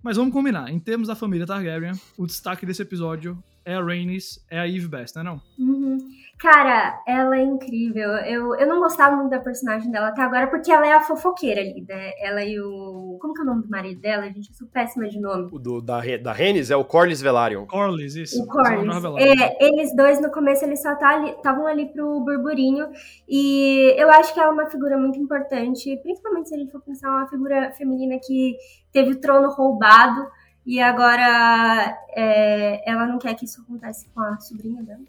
Mas 0.04 0.18
vamos 0.18 0.34
combinar, 0.34 0.72
em 0.72 0.80
termos 0.80 1.08
da 1.08 1.16
família 1.16 1.46
Targaryen, 1.46 1.94
o 2.18 2.26
destaque 2.26 2.66
desse 2.66 2.82
episódio 2.82 3.42
é 3.64 3.76
a 3.76 3.84
Rhaenys, 3.84 4.44
é 4.50 4.60
a 4.60 4.68
Eve 4.68 4.88
Best, 4.88 5.16
né 5.16 5.24
não? 5.24 5.42
Uhum. 5.60 5.98
Cara, 6.42 7.04
ela 7.06 7.38
é 7.38 7.44
incrível. 7.44 8.10
Eu, 8.26 8.56
eu 8.56 8.68
não 8.68 8.80
gostava 8.80 9.16
muito 9.16 9.30
da 9.30 9.40
personagem 9.40 9.92
dela 9.92 10.08
até 10.08 10.24
agora, 10.24 10.48
porque 10.48 10.72
ela 10.72 10.88
é 10.88 10.92
a 10.92 11.00
fofoqueira 11.00 11.62
ali, 11.62 11.86
né? 11.88 12.14
Ela 12.20 12.44
e 12.44 12.60
o. 12.60 13.20
Como 13.22 13.32
que 13.32 13.42
é 13.42 13.44
o 13.44 13.46
nome 13.46 13.62
do 13.62 13.70
marido 13.70 14.02
dela? 14.02 14.24
Gente, 14.24 14.50
eu 14.50 14.56
sou 14.56 14.68
péssima 14.68 15.08
de 15.08 15.20
nome. 15.20 15.50
O 15.52 15.60
do, 15.60 15.80
da, 15.80 16.02
da 16.18 16.34
Rhaenys 16.34 16.72
é 16.72 16.76
o 16.76 16.84
Corlys 16.84 17.22
Velaryon. 17.22 17.68
Corlys, 17.68 18.16
isso. 18.16 18.42
O 18.42 18.48
Corlys. 18.48 19.04
É, 19.20 19.64
eles 19.64 19.96
dois, 19.96 20.20
no 20.20 20.32
começo, 20.32 20.66
eles 20.66 20.82
só 20.82 20.94
estavam 20.94 21.68
ali, 21.68 21.84
ali 21.84 21.94
pro 21.94 22.22
burburinho. 22.22 22.88
E 23.30 23.94
eu 23.96 24.10
acho 24.10 24.34
que 24.34 24.40
ela 24.40 24.50
é 24.50 24.54
uma 24.54 24.66
figura 24.66 24.98
muito 24.98 25.20
importante, 25.20 25.96
principalmente 26.02 26.50
se 26.50 26.56
a 26.56 26.58
gente 26.58 26.72
for 26.72 26.82
pensar 26.82 27.12
uma 27.12 27.28
figura 27.28 27.72
feminina 27.74 28.18
que 28.20 28.58
teve 28.92 29.12
o 29.12 29.22
trono 29.22 29.48
roubado. 29.52 30.26
E 30.66 30.82
agora 30.82 32.00
é, 32.16 32.90
ela 32.90 33.06
não 33.06 33.20
quer 33.20 33.36
que 33.36 33.46
isso 33.46 33.62
aconteça 33.62 34.08
com 34.12 34.22
a 34.22 34.40
sobrinha 34.40 34.82
dela. 34.82 35.02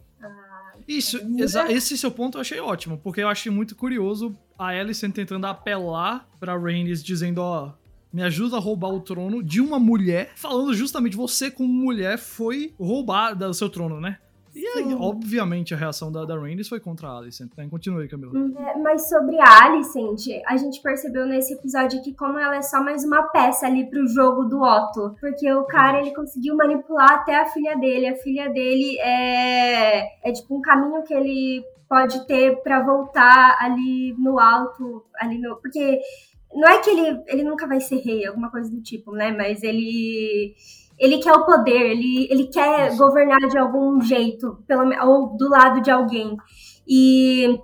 Isso, 0.86 1.18
esse 1.68 1.96
seu 1.96 2.10
ponto 2.10 2.38
eu 2.38 2.40
achei 2.40 2.60
ótimo, 2.60 2.98
porque 2.98 3.20
eu 3.20 3.28
achei 3.28 3.50
muito 3.50 3.74
curioso 3.76 4.36
a 4.58 4.68
Alicent 4.68 5.14
tentando 5.14 5.46
apelar 5.46 6.28
pra 6.38 6.56
Rhaenys, 6.56 7.02
dizendo, 7.02 7.38
ó, 7.38 7.72
me 8.12 8.22
ajuda 8.22 8.56
a 8.56 8.60
roubar 8.60 8.88
o 8.88 9.00
trono 9.00 9.42
de 9.42 9.60
uma 9.60 9.78
mulher, 9.78 10.32
falando 10.36 10.74
justamente 10.74 11.16
você 11.16 11.50
como 11.50 11.72
mulher 11.72 12.18
foi 12.18 12.74
roubada 12.78 13.48
do 13.48 13.54
seu 13.54 13.70
trono, 13.70 14.00
né? 14.00 14.18
E 14.54 14.66
aí, 14.66 14.94
obviamente, 14.94 15.72
a 15.72 15.76
reação 15.76 16.12
da, 16.12 16.24
da 16.24 16.38
Rhaenys 16.38 16.68
foi 16.68 16.78
contra 16.78 17.08
a 17.08 17.18
Alicent, 17.18 17.50
né? 17.56 17.66
Continue, 17.70 18.06
Camila. 18.06 18.32
Uhum. 18.34 18.54
É, 18.58 18.78
mas 18.78 19.08
sobre 19.08 19.40
a 19.40 19.64
Alicent, 19.64 20.26
a 20.46 20.56
gente 20.56 20.82
percebeu 20.82 21.26
nesse 21.26 21.54
episódio 21.54 22.02
que 22.02 22.14
como 22.14 22.38
ela 22.38 22.56
é 22.56 22.62
só 22.62 22.82
mais 22.82 23.02
uma 23.02 23.22
peça 23.24 23.66
ali 23.66 23.88
pro 23.88 24.06
jogo 24.06 24.44
do 24.44 24.60
Otto. 24.60 25.16
Porque 25.20 25.50
o 25.52 25.64
cara, 25.64 26.00
ele 26.00 26.14
conseguiu 26.14 26.54
manipular 26.54 27.12
até 27.12 27.34
a 27.34 27.46
filha 27.46 27.76
dele. 27.76 28.08
A 28.08 28.16
filha 28.16 28.50
dele 28.50 28.98
é, 29.00 30.28
é 30.28 30.32
tipo 30.32 30.56
um 30.56 30.60
caminho 30.60 31.02
que 31.02 31.14
ele 31.14 31.64
pode 31.88 32.26
ter 32.26 32.62
para 32.62 32.82
voltar 32.82 33.56
ali 33.58 34.14
no 34.18 34.38
alto, 34.38 35.04
ali 35.18 35.38
no... 35.38 35.56
Porque 35.56 35.98
não 36.54 36.68
é 36.68 36.78
que 36.78 36.90
ele, 36.90 37.22
ele 37.26 37.42
nunca 37.42 37.66
vai 37.66 37.80
ser 37.80 37.96
rei, 37.96 38.26
alguma 38.26 38.50
coisa 38.50 38.70
do 38.70 38.82
tipo, 38.82 39.12
né? 39.12 39.30
Mas 39.30 39.62
ele 39.62 40.54
ele 41.02 41.18
quer 41.18 41.32
o 41.32 41.44
poder, 41.44 41.90
ele, 41.90 42.28
ele 42.30 42.46
quer 42.46 42.86
Isso. 42.86 42.96
governar 42.96 43.40
de 43.48 43.58
algum 43.58 44.00
jeito, 44.00 44.62
pelo, 44.68 44.88
ou 45.04 45.36
do 45.36 45.48
lado 45.48 45.82
de 45.82 45.90
alguém. 45.90 46.36
E 46.86 47.58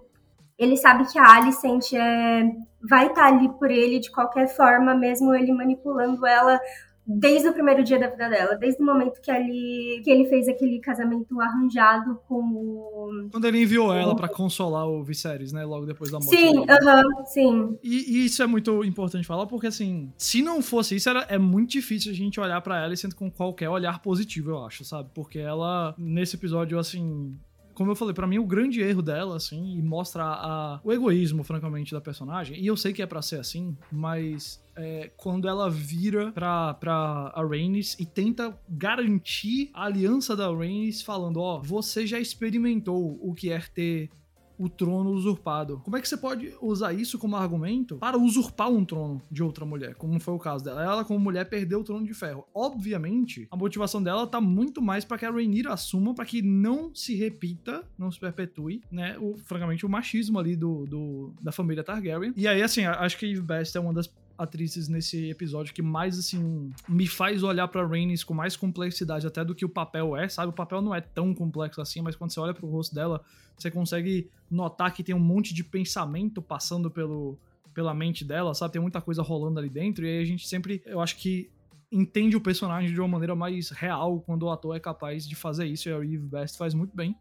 ele 0.58 0.76
sabe 0.76 1.06
que 1.06 1.16
a 1.16 1.36
Alicent 1.36 1.92
é, 1.92 2.50
vai 2.82 3.06
estar 3.06 3.22
tá 3.22 3.26
ali 3.28 3.48
por 3.50 3.70
ele 3.70 4.00
de 4.00 4.10
qualquer 4.10 4.48
forma, 4.48 4.92
mesmo 4.92 5.32
ele 5.32 5.52
manipulando 5.52 6.26
ela 6.26 6.58
desde 7.08 7.48
o 7.48 7.54
primeiro 7.54 7.82
dia 7.82 7.98
da 7.98 8.08
vida 8.08 8.28
dela, 8.28 8.54
desde 8.56 8.82
o 8.82 8.84
momento 8.84 9.18
que 9.22 9.30
ele, 9.30 10.02
que 10.04 10.10
ele 10.10 10.26
fez 10.26 10.46
aquele 10.46 10.78
casamento 10.78 11.40
arranjado 11.40 12.20
com 12.28 12.42
o... 12.42 13.28
Quando 13.32 13.46
ele 13.46 13.62
enviou 13.62 13.94
ela 13.94 14.14
para 14.14 14.28
consolar 14.28 14.86
o 14.86 15.02
Viserys, 15.02 15.50
né, 15.50 15.64
logo 15.64 15.86
depois 15.86 16.10
da 16.10 16.18
morte 16.18 16.36
Sim, 16.36 16.64
aham, 16.68 17.00
uh 17.00 17.20
-huh, 17.20 17.24
sim. 17.24 17.78
E, 17.82 18.18
e, 18.18 18.26
isso 18.26 18.42
é 18.42 18.46
muito 18.46 18.84
importante 18.84 19.26
falar, 19.26 19.46
porque 19.46 19.68
assim, 19.68 20.12
se 20.18 20.42
não 20.42 20.60
fosse 20.60 20.96
isso, 20.96 21.08
era, 21.08 21.20
é 21.30 21.38
muito 21.38 21.70
difícil 21.70 22.12
a 22.12 22.14
gente 22.14 22.38
olhar 22.38 22.60
para 22.60 22.84
ela 22.84 22.92
e 22.92 22.96
sendo 22.96 23.16
com 23.16 23.30
qualquer 23.30 23.70
olhar 23.70 24.02
positivo, 24.02 24.50
eu 24.50 24.64
acho, 24.64 24.84
sabe? 24.84 25.08
Porque 25.14 25.38
ela, 25.38 25.94
nesse 25.96 26.36
episódio, 26.36 26.78
assim, 26.78 27.34
como 27.78 27.92
eu 27.92 27.94
falei, 27.94 28.12
para 28.12 28.26
mim 28.26 28.40
o 28.40 28.44
grande 28.44 28.80
erro 28.80 29.00
dela, 29.00 29.36
assim, 29.36 29.78
e 29.78 29.80
mostra 29.80 30.24
a, 30.24 30.80
o 30.82 30.92
egoísmo, 30.92 31.44
francamente, 31.44 31.92
da 31.92 32.00
personagem, 32.00 32.60
e 32.60 32.66
eu 32.66 32.76
sei 32.76 32.92
que 32.92 33.00
é 33.00 33.06
para 33.06 33.22
ser 33.22 33.38
assim, 33.38 33.78
mas 33.92 34.60
é, 34.74 35.12
quando 35.16 35.46
ela 35.46 35.70
vira 35.70 36.32
pra, 36.32 36.74
pra 36.74 37.32
a 37.32 37.40
Rhaenys 37.40 37.94
e 38.00 38.04
tenta 38.04 38.58
garantir 38.68 39.70
a 39.72 39.84
aliança 39.84 40.34
da 40.34 40.48
Rhaenys 40.48 41.02
falando, 41.02 41.36
ó, 41.36 41.58
oh, 41.58 41.62
você 41.62 42.04
já 42.04 42.18
experimentou 42.18 43.16
o 43.22 43.32
que 43.32 43.52
é 43.52 43.60
ter 43.60 44.10
o 44.58 44.68
trono 44.68 45.10
usurpado. 45.10 45.80
Como 45.84 45.96
é 45.96 46.00
que 46.00 46.08
você 46.08 46.16
pode 46.16 46.52
usar 46.60 46.92
isso 46.92 47.18
como 47.18 47.36
argumento 47.36 47.96
para 47.96 48.18
usurpar 48.18 48.70
um 48.70 48.84
trono 48.84 49.22
de 49.30 49.42
outra 49.42 49.64
mulher, 49.64 49.94
como 49.94 50.18
foi 50.18 50.34
o 50.34 50.38
caso 50.38 50.64
dela? 50.64 50.82
Ela, 50.82 51.04
como 51.04 51.20
mulher, 51.20 51.48
perdeu 51.48 51.80
o 51.80 51.84
trono 51.84 52.04
de 52.04 52.14
ferro. 52.14 52.46
Obviamente, 52.54 53.46
a 53.50 53.56
motivação 53.56 54.02
dela 54.02 54.26
tá 54.26 54.40
muito 54.40 54.82
mais 54.82 55.04
para 55.04 55.18
que 55.18 55.24
a 55.24 55.30
Rhaenyra 55.30 55.72
assuma, 55.72 56.14
para 56.14 56.24
que 56.24 56.42
não 56.42 56.94
se 56.94 57.14
repita, 57.14 57.84
não 57.96 58.10
se 58.10 58.18
perpetue, 58.18 58.82
né, 58.90 59.16
o, 59.18 59.36
francamente, 59.36 59.86
o 59.86 59.88
machismo 59.88 60.38
ali 60.38 60.56
do, 60.56 60.86
do 60.86 61.32
da 61.40 61.52
família 61.52 61.84
Targaryen. 61.84 62.32
E 62.36 62.48
aí, 62.48 62.62
assim, 62.62 62.84
acho 62.84 63.16
que 63.16 63.26
Eve 63.26 63.42
Best 63.42 63.76
é 63.76 63.80
uma 63.80 63.92
das 63.92 64.08
atrizes 64.38 64.88
nesse 64.88 65.28
episódio 65.28 65.74
que 65.74 65.82
mais, 65.82 66.16
assim, 66.16 66.72
me 66.88 67.06
faz 67.08 67.42
olhar 67.42 67.66
pra 67.66 67.84
Rhaenys 67.84 68.22
com 68.22 68.32
mais 68.32 68.56
complexidade 68.56 69.26
até 69.26 69.44
do 69.44 69.54
que 69.54 69.64
o 69.64 69.68
papel 69.68 70.16
é, 70.16 70.28
sabe? 70.28 70.50
O 70.50 70.52
papel 70.52 70.80
não 70.80 70.94
é 70.94 71.00
tão 71.00 71.34
complexo 71.34 71.80
assim, 71.80 72.00
mas 72.00 72.14
quando 72.14 72.32
você 72.32 72.38
olha 72.38 72.54
pro 72.54 72.68
rosto 72.68 72.94
dela, 72.94 73.20
você 73.56 73.70
consegue 73.70 74.30
notar 74.48 74.94
que 74.94 75.02
tem 75.02 75.14
um 75.14 75.18
monte 75.18 75.52
de 75.52 75.64
pensamento 75.64 76.40
passando 76.40 76.88
pelo, 76.88 77.36
pela 77.74 77.92
mente 77.92 78.24
dela, 78.24 78.54
sabe? 78.54 78.74
Tem 78.74 78.80
muita 78.80 79.00
coisa 79.00 79.22
rolando 79.22 79.58
ali 79.58 79.68
dentro, 79.68 80.06
e 80.06 80.08
aí 80.08 80.22
a 80.22 80.24
gente 80.24 80.46
sempre, 80.46 80.80
eu 80.86 81.00
acho 81.00 81.16
que 81.16 81.50
entende 81.90 82.36
o 82.36 82.40
personagem 82.40 82.92
de 82.92 83.00
uma 83.00 83.08
maneira 83.08 83.34
mais 83.34 83.70
real 83.70 84.20
quando 84.20 84.44
o 84.44 84.50
ator 84.50 84.76
é 84.76 84.80
capaz 84.80 85.26
de 85.26 85.34
fazer 85.34 85.66
isso, 85.66 85.88
e 85.88 85.92
a 85.92 85.96
Eve 85.96 86.18
Best 86.18 86.56
faz 86.56 86.74
muito 86.74 86.94
bem. 86.94 87.16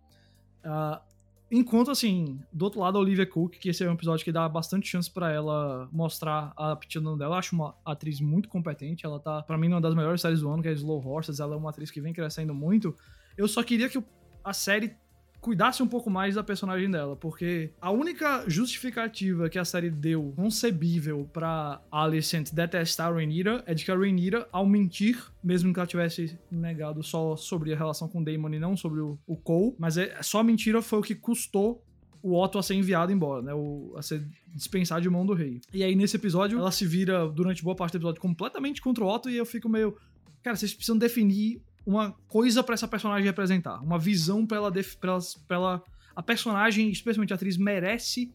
Uh, 0.63 1.01
Enquanto, 1.49 1.89
assim, 1.89 2.39
do 2.51 2.65
outro 2.65 2.81
lado, 2.81 2.97
a 2.97 3.01
Olivia 3.01 3.25
Cook, 3.25 3.53
que 3.53 3.69
esse 3.69 3.83
é 3.83 3.89
um 3.89 3.93
episódio 3.93 4.25
que 4.25 4.31
dá 4.31 4.47
bastante 4.49 4.87
chance 4.89 5.09
para 5.09 5.31
ela 5.31 5.87
mostrar 5.93 6.51
a 6.57 6.73
aptidão 6.73 7.17
dela. 7.17 7.35
Eu 7.35 7.39
acho 7.39 7.55
uma 7.55 7.73
atriz 7.85 8.19
muito 8.19 8.49
competente. 8.49 9.05
Ela 9.05 9.19
tá, 9.19 9.41
para 9.41 9.57
mim, 9.57 9.69
uma 9.69 9.79
das 9.79 9.95
melhores 9.95 10.19
séries 10.19 10.41
do 10.41 10.49
ano, 10.49 10.61
que 10.61 10.67
é 10.67 10.73
Slow 10.73 11.05
Horses. 11.05 11.39
Ela 11.39 11.55
é 11.55 11.57
uma 11.57 11.69
atriz 11.69 11.89
que 11.89 12.01
vem 12.01 12.11
crescendo 12.11 12.53
muito. 12.53 12.93
Eu 13.37 13.47
só 13.47 13.63
queria 13.63 13.87
que 13.87 14.03
a 14.43 14.53
série 14.53 14.97
cuidasse 15.41 15.81
um 15.81 15.87
pouco 15.87 16.09
mais 16.09 16.35
da 16.35 16.43
personagem 16.43 16.89
dela, 16.89 17.15
porque 17.15 17.71
a 17.79 17.91
única 17.91 18.43
justificativa 18.47 19.49
que 19.49 19.59
a 19.59 19.65
série 19.65 19.89
deu 19.89 20.33
concebível 20.35 21.29
pra 21.31 21.81
Alicent 21.91 22.51
detestar 22.51 23.07
a 23.07 23.13
Rhaenyra 23.13 23.63
é 23.65 23.73
de 23.73 23.85
que 23.85 23.91
a 23.91 23.95
Rhaenyra, 23.95 24.47
ao 24.51 24.65
mentir, 24.65 25.23
mesmo 25.43 25.73
que 25.73 25.79
ela 25.79 25.87
tivesse 25.87 26.37
negado 26.51 27.01
só 27.03 27.35
sobre 27.35 27.73
a 27.73 27.77
relação 27.77 28.07
com 28.07 28.23
Daemon 28.23 28.53
e 28.53 28.59
não 28.59 28.75
sobre 28.75 28.99
o, 28.99 29.17
o 29.25 29.37
Cole, 29.37 29.75
mas 29.77 29.97
é, 29.97 30.17
só 30.21 30.39
a 30.39 30.43
mentira 30.43 30.81
foi 30.81 30.99
o 30.99 31.03
que 31.03 31.15
custou 31.15 31.83
o 32.21 32.35
Otto 32.41 32.57
a 32.57 32.63
ser 32.63 32.73
enviado 32.73 33.11
embora, 33.11 33.41
né? 33.41 33.53
O, 33.53 33.93
a 33.95 34.01
ser 34.01 34.27
dispensado 34.53 35.01
de 35.01 35.09
mão 35.09 35.25
do 35.25 35.33
rei. 35.33 35.61
E 35.73 35.83
aí, 35.83 35.95
nesse 35.95 36.17
episódio, 36.17 36.57
ela 36.57 36.71
se 36.71 36.85
vira, 36.85 37.27
durante 37.27 37.63
boa 37.63 37.75
parte 37.75 37.93
do 37.93 37.97
episódio, 37.97 38.21
completamente 38.21 38.81
contra 38.81 39.03
o 39.03 39.07
Otto, 39.07 39.29
e 39.29 39.37
eu 39.37 39.45
fico 39.45 39.69
meio. 39.69 39.95
Cara, 40.43 40.55
vocês 40.55 40.73
precisam 40.73 40.97
definir 40.97 41.61
uma 41.87 42.11
coisa 42.27 42.61
para 42.61 42.73
essa 42.73 42.87
personagem 42.87 43.25
representar, 43.25 43.81
uma 43.81 43.97
visão 43.97 44.45
para 44.45 44.57
ela, 44.57 44.71
pra 44.99 45.11
ela, 45.11 45.19
pra 45.47 45.55
ela. 45.55 45.83
A 46.13 46.21
personagem, 46.21 46.89
especialmente 46.89 47.31
a 47.31 47.37
atriz, 47.37 47.55
merece 47.55 48.33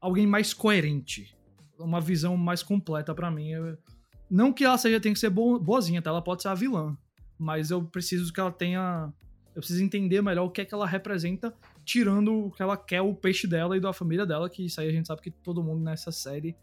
alguém 0.00 0.24
mais 0.24 0.54
coerente, 0.54 1.36
uma 1.76 2.00
visão 2.00 2.36
mais 2.36 2.62
completa 2.62 3.12
para 3.12 3.28
mim. 3.28 3.50
Não 4.30 4.52
que 4.52 4.64
ela 4.64 4.78
seja 4.78 5.00
tem 5.00 5.12
que 5.12 5.18
ser 5.18 5.30
boazinha, 5.30 6.00
tá? 6.00 6.10
Ela 6.10 6.22
pode 6.22 6.42
ser 6.42 6.48
a 6.48 6.54
vilã, 6.54 6.96
mas 7.36 7.72
eu 7.72 7.82
preciso 7.82 8.32
que 8.32 8.38
ela 8.38 8.52
tenha, 8.52 9.12
eu 9.52 9.60
preciso 9.60 9.82
entender 9.82 10.22
melhor 10.22 10.44
o 10.44 10.50
que 10.50 10.60
é 10.60 10.64
que 10.64 10.72
ela 10.72 10.86
representa, 10.86 11.52
tirando 11.84 12.46
o 12.46 12.50
que 12.52 12.62
ela 12.62 12.76
quer 12.76 13.00
o 13.00 13.14
peixe 13.14 13.48
dela 13.48 13.76
e 13.76 13.80
da 13.80 13.92
família 13.92 14.24
dela, 14.24 14.48
que 14.48 14.64
isso 14.64 14.80
aí 14.80 14.88
a 14.88 14.92
gente 14.92 15.08
sabe 15.08 15.22
que 15.22 15.30
todo 15.30 15.64
mundo 15.64 15.82
nessa 15.82 16.12
série 16.12 16.54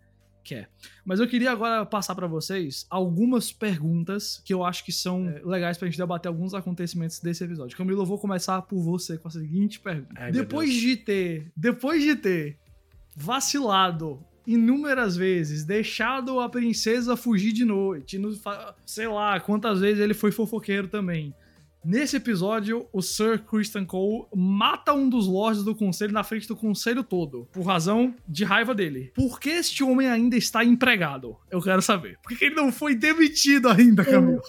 quer. 0.43 0.69
Mas 1.05 1.19
eu 1.19 1.27
queria 1.27 1.51
agora 1.51 1.85
passar 1.85 2.15
para 2.15 2.27
vocês 2.27 2.85
algumas 2.89 3.51
perguntas 3.51 4.41
que 4.43 4.53
eu 4.53 4.63
acho 4.63 4.83
que 4.83 4.91
são 4.91 5.29
é, 5.29 5.41
legais 5.43 5.77
pra 5.77 5.87
gente 5.87 5.97
debater 5.97 6.27
alguns 6.27 6.53
acontecimentos 6.53 7.19
desse 7.19 7.43
episódio. 7.43 7.77
Camilo, 7.77 8.01
eu 8.01 8.05
vou 8.05 8.17
começar 8.17 8.61
por 8.63 8.81
você 8.81 9.17
com 9.17 9.27
a 9.27 9.31
seguinte 9.31 9.79
pergunta. 9.79 10.13
Ai, 10.15 10.31
depois 10.31 10.73
de 10.73 10.97
ter, 10.97 11.51
depois 11.55 12.03
de 12.03 12.15
ter 12.15 12.57
vacilado 13.15 14.23
inúmeras 14.45 15.15
vezes, 15.15 15.63
deixado 15.63 16.39
a 16.39 16.49
princesa 16.49 17.15
fugir 17.15 17.51
de 17.51 17.63
noite, 17.63 18.17
no, 18.17 18.35
sei 18.85 19.07
lá 19.07 19.39
quantas 19.39 19.79
vezes 19.79 20.01
ele 20.01 20.13
foi 20.13 20.31
fofoqueiro 20.31 20.87
também. 20.87 21.33
Nesse 21.83 22.17
episódio, 22.17 22.87
o 22.91 23.01
Sir 23.01 23.39
Christian 23.39 23.85
Cole 23.85 24.25
mata 24.35 24.93
um 24.93 25.09
dos 25.09 25.27
lords 25.27 25.63
do 25.63 25.73
conselho 25.73 26.11
na 26.11 26.23
frente 26.23 26.47
do 26.47 26.55
conselho 26.55 27.03
todo, 27.03 27.47
por 27.53 27.65
razão 27.65 28.13
de 28.27 28.43
raiva 28.43 28.75
dele. 28.75 29.11
Por 29.15 29.39
que 29.39 29.49
este 29.49 29.81
homem 29.83 30.07
ainda 30.09 30.35
está 30.35 30.63
empregado? 30.63 31.37
Eu 31.49 31.61
quero 31.61 31.81
saber. 31.81 32.19
Por 32.21 32.37
que 32.37 32.45
ele 32.45 32.55
não 32.55 32.71
foi 32.71 32.95
demitido 32.95 33.69
ainda, 33.69 34.03
Camila? 34.03 34.41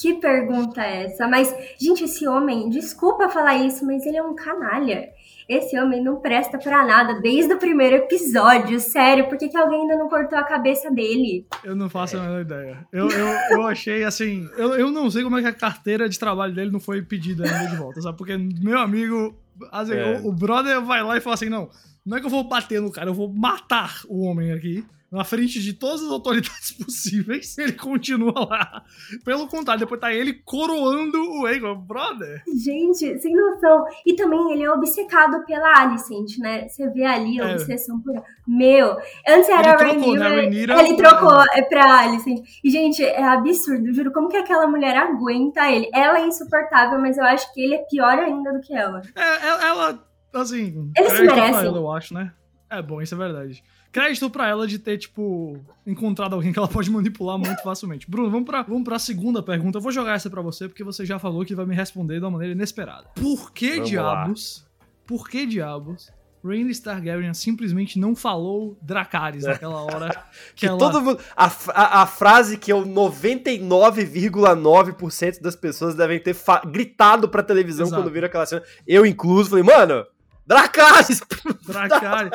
Que 0.00 0.14
pergunta 0.14 0.80
é 0.82 1.04
essa? 1.04 1.28
Mas, 1.28 1.54
gente, 1.78 2.04
esse 2.04 2.26
homem, 2.26 2.70
desculpa 2.70 3.28
falar 3.28 3.56
isso, 3.56 3.84
mas 3.84 4.06
ele 4.06 4.16
é 4.16 4.22
um 4.22 4.34
canalha. 4.34 5.10
Esse 5.46 5.78
homem 5.78 6.02
não 6.02 6.20
presta 6.20 6.56
para 6.56 6.86
nada 6.86 7.20
desde 7.20 7.52
o 7.52 7.58
primeiro 7.58 7.96
episódio, 7.96 8.80
sério. 8.80 9.28
Por 9.28 9.36
que, 9.36 9.48
que 9.48 9.58
alguém 9.58 9.82
ainda 9.82 9.98
não 9.98 10.08
cortou 10.08 10.38
a 10.38 10.44
cabeça 10.44 10.90
dele? 10.90 11.46
Eu 11.62 11.76
não 11.76 11.90
faço 11.90 12.16
a 12.16 12.22
menor 12.22 12.40
ideia. 12.40 12.86
Eu, 12.90 13.10
eu, 13.10 13.28
eu 13.50 13.66
achei 13.66 14.02
assim. 14.02 14.48
Eu, 14.56 14.74
eu 14.74 14.90
não 14.90 15.10
sei 15.10 15.22
como 15.22 15.36
é 15.36 15.42
que 15.42 15.48
a 15.48 15.52
carteira 15.52 16.08
de 16.08 16.18
trabalho 16.18 16.54
dele 16.54 16.70
não 16.70 16.80
foi 16.80 17.02
pedida 17.02 17.44
ainda 17.44 17.68
de 17.68 17.76
volta, 17.76 18.00
sabe? 18.00 18.16
Porque 18.16 18.38
meu 18.38 18.78
amigo. 18.78 19.36
Assim, 19.70 19.92
é. 19.92 20.18
o, 20.20 20.28
o 20.28 20.32
brother 20.32 20.80
vai 20.80 21.02
lá 21.02 21.18
e 21.18 21.20
fala 21.20 21.34
assim: 21.34 21.50
não, 21.50 21.68
não 22.06 22.16
é 22.16 22.20
que 22.20 22.26
eu 22.26 22.30
vou 22.30 22.44
bater 22.44 22.80
no 22.80 22.90
cara, 22.90 23.10
eu 23.10 23.14
vou 23.14 23.30
matar 23.30 24.00
o 24.08 24.24
homem 24.24 24.52
aqui 24.52 24.82
na 25.10 25.24
frente 25.24 25.60
de 25.60 25.72
todas 25.72 26.02
as 26.02 26.10
autoridades 26.10 26.70
possíveis, 26.78 27.58
ele 27.58 27.72
continua 27.72 28.46
lá. 28.48 28.84
Pelo 29.24 29.48
contrário, 29.48 29.80
depois 29.80 30.00
tá 30.00 30.12
ele 30.12 30.34
coroando 30.44 31.18
o 31.18 31.46
Aegon, 31.46 31.74
brother. 31.74 32.42
Gente, 32.46 33.18
sem 33.18 33.34
noção. 33.34 33.84
E 34.06 34.14
também 34.14 34.52
ele 34.52 34.62
é 34.62 34.70
obcecado 34.70 35.44
pela 35.44 35.80
Alicent, 35.80 36.38
né? 36.38 36.68
Você 36.68 36.88
vê 36.90 37.04
ali 37.04 37.40
a 37.40 37.48
é. 37.48 37.52
obsessão 37.54 38.00
por. 38.00 38.22
Meu, 38.46 38.96
antes 39.28 39.48
era 39.48 39.60
ele 39.60 39.68
a 39.68 39.76
trocou, 39.76 40.14
né? 40.14 40.28
Rhaenyra, 40.28 40.82
ele 40.82 40.96
trocou 40.96 41.42
é, 41.54 41.62
pra 41.62 42.00
Alicent. 42.00 42.40
E, 42.62 42.70
gente, 42.70 43.02
é 43.02 43.24
absurdo, 43.24 43.92
juro. 43.92 44.12
Como 44.12 44.28
que 44.28 44.36
aquela 44.36 44.68
mulher 44.68 44.96
aguenta 44.96 45.68
ele? 45.68 45.90
Ela 45.92 46.20
é 46.20 46.26
insuportável, 46.26 47.00
mas 47.00 47.18
eu 47.18 47.24
acho 47.24 47.52
que 47.52 47.60
ele 47.60 47.74
é 47.74 47.84
pior 47.90 48.16
ainda 48.16 48.52
do 48.52 48.60
que 48.60 48.74
ela. 48.74 49.02
É, 49.16 49.66
ela, 49.66 50.04
assim. 50.34 50.92
Ele 50.96 51.10
se 51.10 51.22
merece. 51.22 51.66
Ela, 51.66 51.78
eu 51.78 51.90
acho, 51.90 52.14
né? 52.14 52.32
É 52.70 52.80
bom, 52.80 53.02
isso 53.02 53.16
é 53.16 53.18
verdade 53.18 53.64
crédito 53.92 54.30
para 54.30 54.48
ela 54.48 54.66
de 54.66 54.78
ter, 54.78 54.96
tipo, 54.98 55.58
encontrado 55.86 56.34
alguém 56.34 56.52
que 56.52 56.58
ela 56.58 56.66
pode 56.68 56.90
manipular 56.90 57.38
muito 57.38 57.62
facilmente. 57.62 58.10
Bruno, 58.10 58.30
vamos 58.30 58.46
pra, 58.46 58.62
vamos 58.62 58.84
pra 58.84 58.98
segunda 58.98 59.42
pergunta. 59.42 59.76
Eu 59.78 59.82
vou 59.82 59.92
jogar 59.92 60.14
essa 60.14 60.30
para 60.30 60.42
você, 60.42 60.68
porque 60.68 60.84
você 60.84 61.04
já 61.04 61.18
falou 61.18 61.44
que 61.44 61.54
vai 61.54 61.66
me 61.66 61.74
responder 61.74 62.18
de 62.18 62.24
uma 62.24 62.30
maneira 62.30 62.54
inesperada. 62.54 63.08
Por 63.14 63.52
que 63.52 63.74
vamos 63.74 63.90
diabos? 63.90 64.64
Lá. 64.64 64.70
Por 65.06 65.28
que 65.28 65.44
diabos? 65.46 66.10
Rhaenys 66.42 66.80
Targaryen 66.80 67.34
simplesmente 67.34 67.98
não 67.98 68.16
falou 68.16 68.78
Dracarys 68.80 69.44
naquela 69.44 69.82
hora 69.82 70.08
que, 70.56 70.60
que 70.60 70.66
ela... 70.66 70.78
todo 70.78 71.02
mundo, 71.02 71.20
a, 71.36 71.52
a, 71.68 72.02
a, 72.02 72.06
frase 72.06 72.56
que 72.56 72.72
eu 72.72 72.82
99,9% 72.86 75.42
das 75.42 75.54
pessoas 75.54 75.94
devem 75.94 76.18
ter 76.18 76.34
gritado 76.66 77.28
pra 77.28 77.42
televisão 77.42 77.84
Exato. 77.86 78.02
quando 78.02 78.10
viram 78.10 78.24
aquela 78.26 78.46
cena. 78.46 78.62
Eu 78.86 79.04
incluso, 79.04 79.50
falei, 79.50 79.64
mano, 79.64 80.06
Dracarys! 80.46 81.20
Dracarys! 81.66 82.30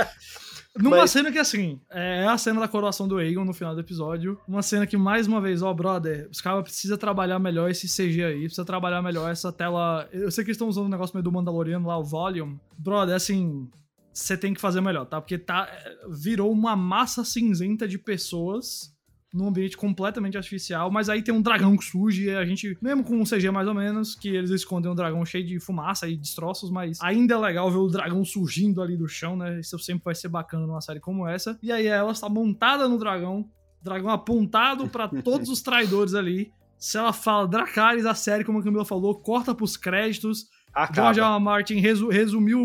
Numa 0.77 0.97
Mas... 0.97 1.11
cena 1.11 1.31
que, 1.31 1.39
assim, 1.39 1.79
é 1.89 2.25
a 2.27 2.37
cena 2.37 2.59
da 2.59 2.67
coroação 2.67 3.07
do 3.07 3.17
Aegon 3.17 3.45
no 3.45 3.53
final 3.53 3.73
do 3.73 3.79
episódio. 3.79 4.39
Uma 4.47 4.61
cena 4.61 4.85
que, 4.85 4.97
mais 4.97 5.25
uma 5.25 5.39
vez, 5.39 5.61
ó, 5.61 5.73
brother, 5.73 6.27
os 6.29 6.41
caras 6.41 6.63
precisam 6.63 6.97
trabalhar 6.97 7.39
melhor 7.39 7.69
esse 7.71 7.87
CG 7.87 8.23
aí, 8.23 8.41
precisa 8.41 8.65
trabalhar 8.65 9.01
melhor 9.01 9.31
essa 9.31 9.51
tela. 9.51 10.07
Eu 10.11 10.29
sei 10.31 10.43
que 10.43 10.49
eles 10.49 10.55
estão 10.55 10.67
usando 10.67 10.87
um 10.87 10.89
negócio 10.89 11.15
meio 11.15 11.23
do 11.23 11.31
Mandaloriano 11.31 11.87
lá, 11.87 11.97
o 11.97 12.03
Volume. 12.03 12.59
Brother, 12.77 13.15
assim, 13.15 13.69
você 14.13 14.37
tem 14.37 14.53
que 14.53 14.61
fazer 14.61 14.81
melhor, 14.81 15.05
tá? 15.05 15.21
Porque 15.21 15.37
tá, 15.37 15.69
virou 16.09 16.51
uma 16.51 16.75
massa 16.75 17.23
cinzenta 17.23 17.87
de 17.87 17.97
pessoas 17.97 18.94
num 19.35 19.49
ambiente 19.49 19.75
completamente 19.75 20.37
artificial, 20.37 20.89
mas 20.89 21.09
aí 21.09 21.21
tem 21.21 21.33
um 21.33 21.41
dragão 21.41 21.75
que 21.75 21.83
surge 21.83 22.23
e 22.23 22.29
a 22.33 22.45
gente, 22.45 22.77
mesmo 22.81 23.03
com 23.03 23.17
um 23.17 23.25
CG 23.25 23.51
mais 23.51 23.67
ou 23.67 23.73
menos, 23.73 24.15
que 24.15 24.29
eles 24.29 24.49
escondem 24.49 24.89
um 24.89 24.95
dragão 24.95 25.25
cheio 25.25 25.45
de 25.45 25.59
fumaça 25.59 26.07
e 26.07 26.15
destroços, 26.15 26.71
mas 26.71 26.97
ainda 27.01 27.35
é 27.35 27.37
legal 27.37 27.69
ver 27.69 27.77
o 27.77 27.87
dragão 27.87 28.23
surgindo 28.23 28.81
ali 28.81 28.95
do 28.95 29.09
chão, 29.09 29.35
né? 29.35 29.59
Isso 29.59 29.77
sempre 29.79 30.05
vai 30.05 30.15
ser 30.15 30.29
bacana 30.29 30.65
numa 30.65 30.79
série 30.79 31.01
como 31.01 31.27
essa. 31.27 31.59
E 31.61 31.69
aí 31.69 31.85
ela 31.85 32.13
está 32.13 32.29
montada 32.29 32.87
no 32.87 32.97
dragão, 32.97 33.45
dragão 33.81 34.09
apontado 34.09 34.87
para 34.87 35.09
todos 35.21 35.49
os 35.49 35.61
traidores 35.61 36.13
ali. 36.13 36.49
Se 36.77 36.97
ela 36.97 37.11
fala 37.11 37.47
Dracarys, 37.47 38.05
a 38.05 38.15
série, 38.15 38.45
como 38.45 38.59
a 38.59 38.63
Camila 38.63 38.85
falou, 38.85 39.15
corta 39.15 39.53
pros 39.53 39.75
créditos, 39.75 40.47
Acaba. 40.75 41.13
George 41.13 41.21
R. 41.21 41.39
Martin 41.39 41.79
resu 41.79 42.09
resumiu 42.09 42.59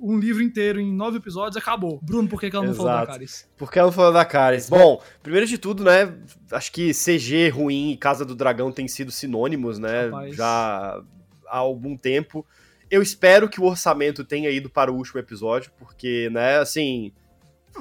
um 0.00 0.16
livro 0.16 0.40
inteiro 0.40 0.78
em 0.78 0.94
nove 0.94 1.16
episódios 1.16 1.56
acabou. 1.56 1.98
Bruno, 2.00 2.28
por 2.28 2.40
que, 2.40 2.48
que 2.48 2.54
ela 2.54 2.64
não 2.64 2.72
Exato. 2.72 2.86
falou 2.86 3.00
da 3.00 3.12
Caris? 3.12 3.48
Por 3.56 3.72
que 3.72 3.78
ela 3.80 3.86
não 3.88 3.92
falou 3.92 4.12
da 4.12 4.24
Caris? 4.24 4.70
Bom, 4.70 5.02
primeiro 5.20 5.48
de 5.48 5.58
tudo, 5.58 5.82
né? 5.82 6.14
Acho 6.52 6.70
que 6.70 6.92
CG 6.92 7.48
ruim 7.48 7.90
e 7.90 7.96
Casa 7.96 8.24
do 8.24 8.36
Dragão 8.36 8.70
têm 8.70 8.86
sido 8.86 9.10
sinônimos, 9.10 9.80
né? 9.80 10.04
Rapaz. 10.04 10.36
Já 10.36 11.02
há 11.48 11.58
algum 11.58 11.96
tempo. 11.96 12.46
Eu 12.88 13.02
espero 13.02 13.48
que 13.48 13.60
o 13.60 13.64
orçamento 13.64 14.24
tenha 14.24 14.48
ido 14.48 14.70
para 14.70 14.92
o 14.92 14.94
último 14.94 15.18
episódio, 15.18 15.72
porque, 15.76 16.30
né, 16.30 16.58
assim 16.58 17.12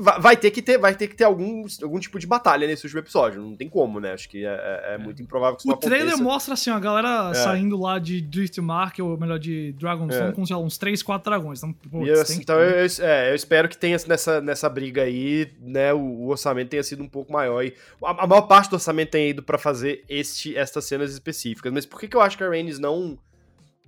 vai 0.02 0.36
ter 0.36 0.52
que 0.52 0.62
ter, 0.62 0.78
vai 0.78 0.96
ter 0.96 1.08
que 1.08 1.16
ter 1.16 1.24
algum, 1.24 1.66
algum 1.82 2.00
tipo 2.00 2.20
de 2.20 2.28
batalha 2.28 2.68
nesse 2.68 2.86
último 2.86 3.00
episódio. 3.00 3.42
Não 3.42 3.56
tem 3.56 3.70
como, 3.70 4.00
né? 4.00 4.14
Acho 4.14 4.30
que 4.30 4.46
é, 4.46 4.50
é, 4.50 4.96
é 4.96 4.98
muito 4.98 5.22
improvável 5.22 5.56
que 5.56 5.68
isso 5.68 5.72
O 5.72 5.78
trailer 5.78 6.18
mostra 6.18 6.54
assim, 6.54 6.70
a 6.70 6.80
galera 6.80 7.32
é. 7.32 7.34
saindo 7.34 7.80
lá 7.80 8.00
de 8.00 8.22
Driftmark, 8.22 9.00
ou 9.02 9.18
melhor, 9.18 9.40
de 9.40 9.74
Dragonstone, 9.74 10.30
é. 10.30 10.32
com 10.32 10.46
sei 10.46 10.56
lá, 10.56 10.62
uns 10.62 10.78
3, 10.78 11.02
4 11.02 11.30
dragões. 11.30 11.60
Então, 11.60 11.74
pô, 11.74 12.06
eu, 12.06 12.22
assim, 12.22 12.42
então 12.42 12.60
eu, 12.60 12.88
é, 13.00 13.32
eu, 13.32 13.36
espero 13.36 13.70
que 13.70 13.78
tenha 13.78 13.98
nessa, 14.08 14.42
nessa 14.42 14.70
briga 14.70 15.04
aí, 15.04 15.52
né, 15.62 15.94
o, 15.94 16.00
o 16.00 16.28
orçamento 16.30 16.70
tenha 16.70 16.84
sido 16.84 17.04
um 17.04 17.10
pouco 17.10 17.32
maior. 17.32 17.64
E 17.64 17.74
a, 18.04 18.24
a 18.24 18.28
maior 18.28 18.44
parte 18.44 18.70
do 18.70 18.74
orçamento 18.74 19.12
tenha 19.12 19.30
ido 19.30 19.44
para 19.44 19.58
fazer 19.58 20.04
este, 20.10 20.56
estas 20.58 20.86
cenas 20.86 21.12
específicas. 21.12 21.72
Mas 21.72 21.86
por 21.86 22.00
que, 22.00 22.08
que 22.08 22.18
eu 22.18 22.22
acho 22.22 22.38
que 22.38 22.44
a 22.44 22.50
Rhaenys 22.50 22.80
não 22.80 23.18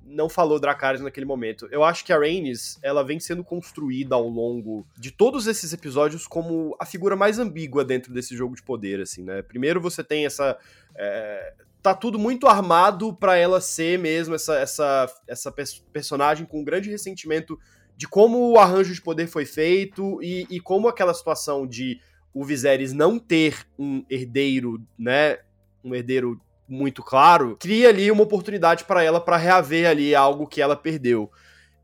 não 0.07 0.29
falou 0.29 0.59
Dracarys 0.59 1.01
naquele 1.01 1.25
momento. 1.25 1.67
Eu 1.71 1.83
acho 1.83 2.05
que 2.05 2.13
a 2.13 2.17
Rhaenys, 2.17 2.79
ela 2.81 3.03
vem 3.03 3.19
sendo 3.19 3.43
construída 3.43 4.15
ao 4.15 4.27
longo 4.27 4.87
de 4.97 5.11
todos 5.11 5.47
esses 5.47 5.73
episódios 5.73 6.25
como 6.25 6.75
a 6.79 6.85
figura 6.85 7.15
mais 7.15 7.37
ambígua 7.39 7.83
dentro 7.83 8.13
desse 8.13 8.35
jogo 8.35 8.55
de 8.55 8.63
poder, 8.63 9.01
assim, 9.01 9.23
né? 9.23 9.41
Primeiro 9.41 9.81
você 9.81 10.03
tem 10.03 10.25
essa... 10.25 10.57
É, 10.95 11.53
tá 11.81 11.93
tudo 11.93 12.17
muito 12.17 12.47
armado 12.47 13.13
para 13.13 13.37
ela 13.37 13.61
ser 13.61 13.99
mesmo 13.99 14.35
essa, 14.35 14.57
essa, 14.57 15.13
essa 15.27 15.53
personagem 15.91 16.45
com 16.45 16.61
um 16.61 16.63
grande 16.63 16.89
ressentimento 16.89 17.57
de 17.95 18.07
como 18.07 18.51
o 18.51 18.59
arranjo 18.59 18.93
de 18.93 19.01
poder 19.01 19.27
foi 19.27 19.45
feito 19.45 20.21
e, 20.21 20.45
e 20.49 20.59
como 20.59 20.87
aquela 20.87 21.13
situação 21.13 21.65
de 21.65 21.99
o 22.33 22.45
Viserys 22.45 22.93
não 22.93 23.17
ter 23.17 23.65
um 23.79 24.05
herdeiro, 24.09 24.81
né? 24.97 25.39
Um 25.83 25.95
herdeiro 25.95 26.39
muito 26.67 27.01
claro, 27.01 27.55
cria 27.59 27.89
ali 27.89 28.11
uma 28.11 28.23
oportunidade 28.23 28.83
para 28.83 29.03
ela 29.03 29.21
para 29.21 29.37
reaver 29.37 29.87
ali 29.89 30.13
algo 30.13 30.47
que 30.47 30.61
ela 30.61 30.75
perdeu. 30.75 31.31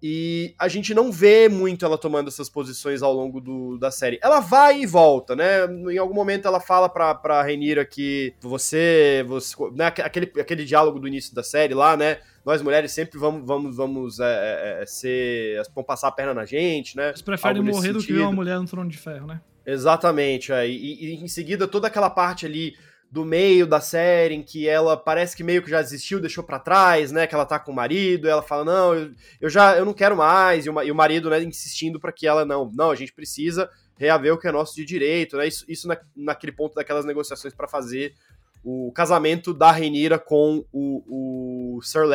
E 0.06 0.54
a 0.60 0.68
gente 0.68 0.94
não 0.94 1.14
vê 1.14 1.48
muito 1.48 1.86
ela 1.86 1.98
tomando 1.98 2.28
essas 2.28 2.50
posições 2.50 3.02
ao 3.02 3.14
longo 3.14 3.40
do, 3.40 3.78
da 3.78 3.90
série. 3.90 4.20
Ela 4.22 4.42
vai 4.42 4.82
e 4.82 4.86
volta, 4.86 5.34
né? 5.34 5.66
Em 5.90 5.98
algum 5.98 6.14
momento 6.14 6.46
ela 6.46 6.60
fala 6.60 6.90
pra, 6.90 7.16
pra 7.16 7.42
Renira 7.42 7.86
que 7.86 8.34
você. 8.42 9.24
você 9.26 9.56
né? 9.74 9.86
aquele, 9.86 10.30
aquele 10.38 10.66
diálogo 10.66 11.00
do 11.00 11.08
início 11.08 11.34
da 11.34 11.42
série 11.42 11.74
lá, 11.74 11.96
né? 11.96 12.18
Nós 12.46 12.62
mulheres 12.62 12.92
sempre 12.92 13.18
vamos, 13.18 13.48
vamos, 13.48 13.78
vamos 13.78 14.20
é, 14.20 14.26
é, 14.26 14.84
é 14.84 14.86
ser. 14.86 15.62
vão 15.74 15.86
passar 15.86 16.10
a 16.10 16.12
perna 16.12 16.34
na 16.34 16.44
gente, 16.44 16.98
né? 16.98 17.14
Vocês 17.14 17.22
preferem 17.22 17.62
morrer 17.62 17.94
do 17.94 18.04
que 18.04 18.12
ver 18.12 18.24
uma 18.24 18.34
mulher 18.34 18.60
no 18.60 18.66
trono 18.66 18.90
de 18.90 18.98
ferro, 18.98 19.26
né? 19.26 19.40
Exatamente, 19.66 20.52
é. 20.52 20.68
e, 20.68 21.14
e 21.14 21.24
em 21.24 21.28
seguida 21.30 21.66
toda 21.66 21.88
aquela 21.88 22.10
parte 22.10 22.46
ali 22.46 22.76
do 23.14 23.24
meio 23.24 23.68
da 23.68 23.80
série 23.80 24.34
em 24.34 24.42
que 24.42 24.68
ela 24.68 24.98
parece 24.98 25.38
que 25.38 25.44
meio 25.44 25.62
que 25.62 25.70
já 25.70 25.84
desistiu, 25.84 26.20
deixou 26.20 26.44
para 26.44 26.58
trás, 26.58 27.12
né? 27.12 27.28
Que 27.28 27.36
ela 27.36 27.46
tá 27.46 27.60
com 27.60 27.72
o 27.72 27.76
marido, 27.76 28.26
e 28.26 28.30
ela 28.32 28.42
fala: 28.42 28.66
"Não, 28.66 28.96
eu, 28.96 29.12
eu 29.40 29.50
já 29.52 29.78
eu 29.78 29.86
não 29.86 29.94
quero 29.94 30.18
mais". 30.18 30.66
E 30.66 30.70
o, 30.72 30.82
e 30.82 30.92
o 30.92 30.96
marido, 30.96 31.30
né, 31.30 31.40
insistindo 31.44 32.00
para 32.00 32.12
que 32.12 32.26
ela 32.26 32.44
não, 32.44 32.72
não, 32.74 32.90
a 32.90 32.96
gente 32.96 33.14
precisa 33.14 33.70
reaver 33.96 34.34
o 34.34 34.38
que 34.40 34.48
é 34.48 34.52
nosso 34.52 34.76
de 34.76 34.84
direito, 34.84 35.38
né? 35.38 35.48
Isso, 35.48 35.64
isso 35.68 35.88
na, 35.88 35.96
naquele 36.16 36.52
ponto 36.52 36.74
daquelas 36.74 37.06
negociações 37.06 37.54
para 37.54 37.68
fazer 37.68 38.16
o 38.64 38.92
casamento 38.92 39.54
da 39.54 39.72
Renira 39.72 40.18
com 40.18 40.66
o, 40.72 41.76
o 41.78 41.82
Sir 41.84 42.08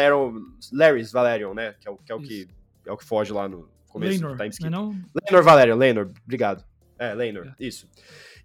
Larys 0.72 1.12
Valerion, 1.12 1.54
né? 1.54 1.76
Que 1.80 1.86
é 1.86 1.92
o 1.92 1.96
que, 1.96 2.10
é 2.10 2.14
o 2.16 2.20
que, 2.20 2.48
é 2.86 2.90
o 2.90 2.96
que 2.96 3.04
foge 3.04 3.32
lá 3.32 3.48
no 3.48 3.68
começo 3.86 4.14
Lenor, 4.14 4.32
do 4.32 4.36
time 4.38 4.48
skip. 4.48 4.68
Não? 4.68 4.90
Lenor 5.14 5.44
Valerion, 5.44 5.76
Lenor, 5.76 6.10
obrigado. 6.24 6.64
É, 6.98 7.14
Lenor, 7.14 7.46
é. 7.46 7.54
isso. 7.64 7.88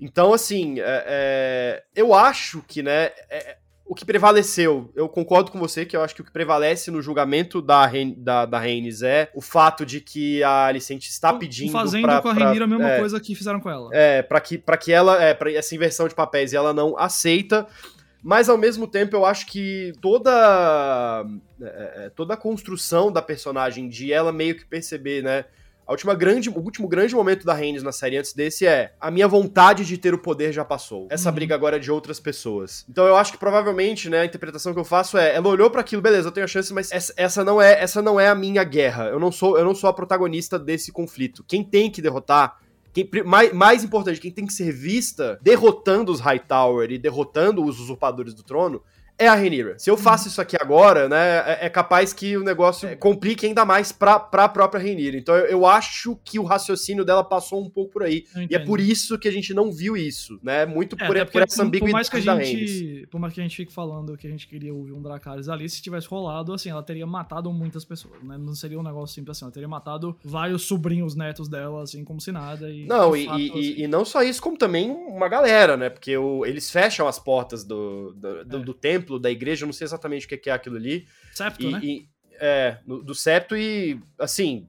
Então, 0.03 0.33
assim, 0.33 0.81
é, 0.81 1.05
é, 1.07 1.83
eu 1.95 2.13
acho 2.13 2.61
que, 2.67 2.83
né, 2.83 3.11
é, 3.29 3.55
o 3.85 3.95
que 3.95 4.03
prevaleceu, 4.03 4.91
eu 4.97 5.07
concordo 5.07 5.49
com 5.49 5.57
você 5.57 5.85
que 5.85 5.95
eu 5.95 6.01
acho 6.01 6.13
que 6.13 6.19
o 6.19 6.25
que 6.25 6.31
prevalece 6.31 6.91
no 6.91 7.01
julgamento 7.01 7.61
da, 7.61 7.89
da, 8.17 8.45
da 8.45 8.59
Reines 8.59 9.01
é 9.01 9.31
o 9.33 9.39
fato 9.39 9.85
de 9.85 10.01
que 10.01 10.43
a 10.43 10.65
Alicente 10.65 11.09
está 11.09 11.31
pedindo. 11.31 11.71
Fazendo 11.71 12.03
pra, 12.03 12.21
com 12.21 12.27
a 12.27 12.33
Renira 12.33 12.65
a 12.65 12.67
mesma 12.67 12.91
é, 12.91 12.99
coisa 12.99 13.17
que 13.17 13.33
fizeram 13.33 13.61
com 13.61 13.69
ela. 13.69 13.89
É, 13.93 14.21
para 14.21 14.41
que, 14.41 14.57
pra 14.57 14.75
que 14.75 14.91
ela. 14.91 15.23
É, 15.23 15.33
pra 15.33 15.49
essa 15.53 15.73
inversão 15.73 16.05
de 16.09 16.15
papéis 16.15 16.51
e 16.51 16.57
ela 16.57 16.73
não 16.73 16.97
aceita. 16.97 17.65
Mas 18.21 18.49
ao 18.49 18.57
mesmo 18.57 18.87
tempo 18.87 19.15
eu 19.15 19.25
acho 19.25 19.45
que 19.47 19.93
toda. 20.01 21.25
É, 21.61 22.05
é, 22.05 22.09
toda 22.09 22.33
a 22.33 22.37
construção 22.37 23.09
da 23.09 23.21
personagem, 23.21 23.87
de 23.87 24.11
ela 24.11 24.33
meio 24.33 24.57
que 24.57 24.65
perceber, 24.65 25.23
né? 25.23 25.45
A 25.85 25.91
última 25.91 26.15
grande, 26.15 26.49
o 26.49 26.57
último 26.57 26.87
grande 26.87 27.13
momento 27.13 27.45
da 27.45 27.53
Rhaenys 27.53 27.83
na 27.83 27.91
série 27.91 28.17
antes 28.17 28.33
desse 28.33 28.65
é 28.65 28.93
a 28.99 29.11
minha 29.11 29.27
vontade 29.27 29.85
de 29.85 29.97
ter 29.97 30.13
o 30.13 30.17
poder 30.17 30.53
já 30.53 30.63
passou. 30.63 31.07
Essa 31.09 31.29
uhum. 31.29 31.35
briga 31.35 31.53
agora 31.53 31.75
é 31.75 31.79
de 31.79 31.91
outras 31.91 32.19
pessoas. 32.19 32.85
Então 32.89 33.05
eu 33.05 33.15
acho 33.17 33.33
que 33.33 33.37
provavelmente, 33.37 34.09
né, 34.09 34.21
a 34.21 34.25
interpretação 34.25 34.73
que 34.73 34.79
eu 34.79 34.85
faço 34.85 35.17
é, 35.17 35.35
ela 35.35 35.47
olhou 35.47 35.69
para 35.69 35.81
aquilo, 35.81 36.01
beleza, 36.01 36.29
eu 36.29 36.31
tenho 36.31 36.45
a 36.45 36.47
chance, 36.47 36.73
mas 36.73 36.91
essa, 36.91 37.13
essa, 37.17 37.43
não 37.43 37.61
é, 37.61 37.81
essa 37.81 38.01
não 38.01 38.19
é 38.19 38.29
a 38.29 38.35
minha 38.35 38.63
guerra. 38.63 39.05
Eu 39.05 39.19
não 39.19 39.31
sou, 39.31 39.57
eu 39.57 39.65
não 39.65 39.75
sou 39.75 39.89
a 39.89 39.93
protagonista 39.93 40.57
desse 40.57 40.91
conflito. 40.91 41.43
Quem 41.47 41.63
tem 41.63 41.91
que 41.91 42.01
derrotar 42.01 42.63
quem, 42.93 43.09
mais, 43.25 43.51
mais 43.51 43.83
importante, 43.83 44.21
quem 44.21 44.31
tem 44.31 44.45
que 44.45 44.53
ser 44.53 44.71
vista 44.71 45.39
derrotando 45.41 46.11
os 46.11 46.19
Hightower 46.19 46.91
e 46.91 46.99
derrotando 46.99 47.65
os 47.65 47.79
usurpadores 47.79 48.35
do 48.35 48.43
trono 48.43 48.83
é 49.17 49.27
a 49.27 49.35
Renira. 49.35 49.77
Se 49.77 49.89
eu 49.89 49.95
faço 49.95 50.27
isso 50.27 50.41
aqui 50.41 50.57
agora, 50.59 51.07
né, 51.07 51.43
é, 51.45 51.65
é 51.65 51.69
capaz 51.69 52.13
que 52.13 52.35
o 52.35 52.43
negócio 52.43 52.87
é. 52.89 52.95
complique 52.95 53.45
ainda 53.45 53.63
mais 53.63 53.91
pra, 53.91 54.19
pra 54.19 54.49
própria 54.49 54.81
Renira. 54.81 55.17
Então 55.17 55.35
eu, 55.35 55.45
eu, 55.45 55.65
acho 55.65 56.19
que 56.23 56.39
o 56.39 56.43
raciocínio 56.43 57.05
dela 57.05 57.23
passou 57.23 57.63
um 57.63 57.69
pouco 57.69 57.93
por 57.93 58.03
aí. 58.03 58.25
E 58.49 58.55
é 58.55 58.59
por 58.59 58.79
isso 58.79 59.17
que 59.17 59.27
a 59.27 59.31
gente 59.31 59.53
não 59.53 59.71
viu 59.71 59.95
isso, 59.95 60.39
né? 60.43 60.65
Muito 60.65 60.95
é, 60.99 61.05
por, 61.05 61.25
por 61.31 61.41
essa 61.41 61.63
ambiguidade 61.63 61.91
por 61.91 61.93
mais 61.93 62.09
que 62.09 62.17
a 62.17 62.43
gente, 62.43 63.07
Por 63.07 63.19
mais 63.19 63.33
que 63.33 63.39
a 63.39 63.43
gente 63.43 63.55
fique 63.55 63.71
falando 63.71 64.17
que 64.17 64.27
a 64.27 64.29
gente 64.29 64.47
queria 64.47 64.73
ouvir 64.73 64.93
um 64.93 65.01
Dracarys 65.01 65.47
ali, 65.47 65.69
se 65.69 65.81
tivesse 65.81 66.07
rolado, 66.07 66.53
assim, 66.53 66.69
ela 66.69 66.83
teria 66.83 67.05
matado 67.05 67.51
muitas 67.51 67.85
pessoas, 67.85 68.21
né? 68.23 68.37
Não 68.37 68.55
seria 68.55 68.79
um 68.79 68.83
negócio 68.83 69.13
simples 69.13 69.37
assim. 69.37 69.45
Ela 69.45 69.51
teria 69.51 69.67
matado 69.67 70.17
vários 70.23 70.63
sobrinhos 70.63 71.15
netos 71.15 71.47
dela, 71.47 71.83
assim, 71.83 72.03
como 72.03 72.19
se 72.19 72.31
nada. 72.31 72.69
E, 72.69 72.85
não, 72.85 73.15
e, 73.15 73.25
fato, 73.25 73.39
e, 73.39 73.49
assim... 73.49 73.83
e, 73.83 73.87
não 73.87 74.03
só 74.03 74.23
isso, 74.23 74.41
como 74.41 74.57
também 74.57 74.89
uma 74.91 75.27
galera, 75.29 75.77
né? 75.77 75.89
Porque 75.89 76.17
o, 76.17 76.45
eles 76.45 76.69
fecham 76.69 77.07
as 77.07 77.19
portas 77.19 77.63
do, 77.63 78.13
do, 78.13 78.45
do, 78.45 78.57
é. 78.57 78.59
do 78.59 78.73
templo 78.73 79.02
templo, 79.03 79.19
da 79.19 79.29
igreja, 79.29 79.63
eu 79.63 79.67
não 79.67 79.73
sei 79.73 79.85
exatamente 79.85 80.25
o 80.25 80.29
que 80.29 80.49
é 80.49 80.53
aquilo 80.53 80.77
ali. 80.77 81.05
Septo, 81.33 81.63
e, 81.63 81.71
né? 81.71 81.79
E, 81.83 82.07
é, 82.39 82.77
do, 82.85 83.13
septo 83.13 83.55
e, 83.55 83.99
assim, 84.19 84.67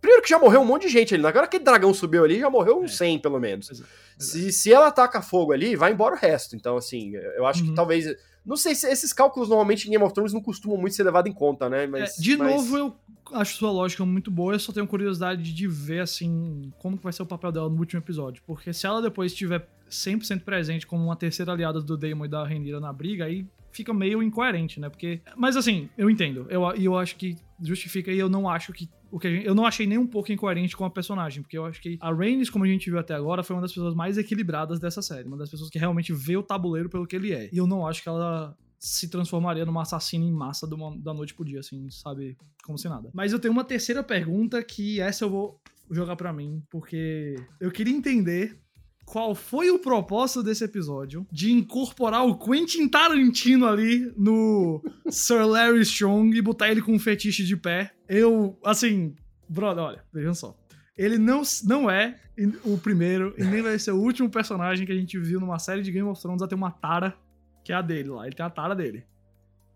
Primeiro 0.00 0.22
que 0.22 0.28
já 0.28 0.38
morreu 0.38 0.60
um 0.60 0.64
monte 0.64 0.82
de 0.82 0.88
gente 0.90 1.14
ali. 1.14 1.26
Agora 1.26 1.46
que 1.46 1.56
aquele 1.56 1.64
dragão 1.64 1.92
subiu 1.92 2.24
ali, 2.24 2.38
já 2.38 2.48
morreu 2.48 2.80
uns 2.80 2.92
é. 2.92 2.96
100, 2.96 3.18
pelo 3.18 3.40
menos. 3.40 3.70
Exato, 3.70 3.88
Se, 4.16 4.52
se 4.52 4.72
ela 4.72 4.86
ataca 4.86 5.20
fogo 5.20 5.52
ali, 5.52 5.74
vai 5.74 5.92
embora 5.92 6.14
o 6.14 6.18
resto. 6.18 6.54
Então, 6.54 6.76
assim, 6.76 7.14
eu 7.14 7.44
acho 7.46 7.62
uhum. 7.62 7.70
que 7.70 7.74
talvez. 7.74 8.06
Não 8.46 8.56
sei 8.56 8.74
se 8.74 8.88
esses 8.88 9.12
cálculos 9.12 9.48
normalmente 9.48 9.86
em 9.86 9.90
Game 9.90 10.02
of 10.02 10.14
Thrones 10.14 10.32
não 10.32 10.40
costumam 10.40 10.78
muito 10.78 10.94
ser 10.94 11.02
levados 11.02 11.30
em 11.30 11.34
conta, 11.34 11.68
né? 11.68 11.86
Mas, 11.86 12.16
é, 12.16 12.22
de 12.22 12.36
mas... 12.36 12.54
novo, 12.54 12.78
eu 12.78 12.96
acho 13.32 13.56
sua 13.56 13.70
lógica 13.72 14.06
muito 14.06 14.30
boa. 14.30 14.54
Eu 14.54 14.60
só 14.60 14.72
tenho 14.72 14.86
curiosidade 14.86 15.52
de 15.52 15.68
ver, 15.68 16.00
assim, 16.00 16.72
como 16.78 16.96
vai 16.96 17.12
ser 17.12 17.22
o 17.22 17.26
papel 17.26 17.50
dela 17.50 17.68
no 17.68 17.78
último 17.78 18.00
episódio. 18.00 18.42
Porque 18.46 18.72
se 18.72 18.86
ela 18.86 19.02
depois 19.02 19.32
estiver 19.32 19.68
100% 19.90 20.42
presente 20.42 20.86
como 20.86 21.04
uma 21.04 21.16
terceira 21.16 21.52
aliada 21.52 21.80
do 21.80 21.96
Daemon 21.96 22.24
e 22.24 22.28
da 22.28 22.44
Rhaenyra 22.44 22.78
na 22.78 22.92
briga, 22.92 23.24
aí 23.24 23.46
fica 23.72 23.92
meio 23.92 24.22
incoerente, 24.22 24.80
né? 24.80 24.88
Porque. 24.88 25.20
Mas 25.36 25.56
assim, 25.56 25.88
eu 25.96 26.10
entendo. 26.10 26.46
Eu, 26.48 26.62
eu 26.72 26.96
acho 26.96 27.16
que 27.16 27.36
justifica 27.60 28.12
e 28.12 28.18
eu 28.18 28.28
não 28.28 28.48
acho 28.48 28.72
que. 28.72 28.88
O 29.10 29.18
que 29.18 29.30
gente, 29.30 29.46
eu 29.46 29.54
não 29.54 29.64
achei 29.64 29.86
nem 29.86 29.96
um 29.96 30.06
pouco 30.06 30.30
incoerente 30.30 30.76
com 30.76 30.84
a 30.84 30.90
personagem, 30.90 31.42
porque 31.42 31.56
eu 31.56 31.64
acho 31.64 31.80
que 31.80 31.96
a 32.00 32.12
Rhaenys, 32.12 32.50
como 32.50 32.64
a 32.64 32.68
gente 32.68 32.90
viu 32.90 32.98
até 32.98 33.14
agora, 33.14 33.42
foi 33.42 33.56
uma 33.56 33.62
das 33.62 33.72
pessoas 33.72 33.94
mais 33.94 34.18
equilibradas 34.18 34.78
dessa 34.78 35.00
série. 35.00 35.26
Uma 35.26 35.38
das 35.38 35.50
pessoas 35.50 35.70
que 35.70 35.78
realmente 35.78 36.12
vê 36.12 36.36
o 36.36 36.42
tabuleiro 36.42 36.90
pelo 36.90 37.06
que 37.06 37.16
ele 37.16 37.32
é. 37.32 37.48
E 37.50 37.56
eu 37.56 37.66
não 37.66 37.86
acho 37.86 38.02
que 38.02 38.08
ela 38.08 38.54
se 38.78 39.08
transformaria 39.08 39.64
numa 39.64 39.82
assassina 39.82 40.24
em 40.24 40.32
massa 40.32 40.66
da 40.66 41.14
noite 41.14 41.34
pro 41.34 41.44
dia, 41.44 41.60
assim, 41.60 41.90
sabe? 41.90 42.36
Como 42.64 42.78
se 42.78 42.88
nada. 42.88 43.10
Mas 43.12 43.32
eu 43.32 43.38
tenho 43.38 43.52
uma 43.52 43.64
terceira 43.64 44.02
pergunta 44.02 44.62
que 44.62 45.00
essa 45.00 45.24
eu 45.24 45.30
vou 45.30 45.60
jogar 45.90 46.16
para 46.16 46.32
mim, 46.32 46.62
porque 46.70 47.34
eu 47.60 47.70
queria 47.70 47.94
entender 47.94 48.60
qual 49.08 49.34
foi 49.34 49.70
o 49.70 49.78
propósito 49.78 50.42
desse 50.42 50.64
episódio 50.64 51.26
de 51.32 51.50
incorporar 51.50 52.26
o 52.26 52.36
Quentin 52.36 52.88
Tarantino 52.88 53.66
ali 53.66 54.12
no 54.16 54.82
Sir 55.08 55.46
Larry 55.46 55.80
Strong 55.80 56.36
e 56.36 56.42
botar 56.42 56.70
ele 56.70 56.82
com 56.82 56.92
um 56.92 56.98
fetiche 56.98 57.44
de 57.44 57.56
pé. 57.56 57.92
Eu, 58.06 58.58
assim, 58.64 59.16
brother, 59.48 59.82
olha, 59.82 60.04
vejam 60.12 60.34
só. 60.34 60.56
Ele 60.96 61.16
não, 61.16 61.42
não 61.64 61.90
é 61.90 62.20
o 62.64 62.76
primeiro 62.76 63.34
e 63.38 63.44
nem 63.44 63.62
vai 63.62 63.78
ser 63.78 63.92
o 63.92 64.00
último 64.00 64.28
personagem 64.28 64.84
que 64.86 64.92
a 64.92 64.96
gente 64.96 65.18
viu 65.18 65.40
numa 65.40 65.58
série 65.58 65.82
de 65.82 65.90
Game 65.90 66.08
of 66.08 66.20
Thrones 66.20 66.42
a 66.42 66.46
ter 66.46 66.54
uma 66.54 66.70
tara 66.70 67.16
que 67.64 67.72
é 67.72 67.76
a 67.76 67.82
dele 67.82 68.10
lá. 68.10 68.26
Ele 68.26 68.36
tem 68.36 68.44
a 68.44 68.50
tara 68.50 68.74
dele. 68.74 69.06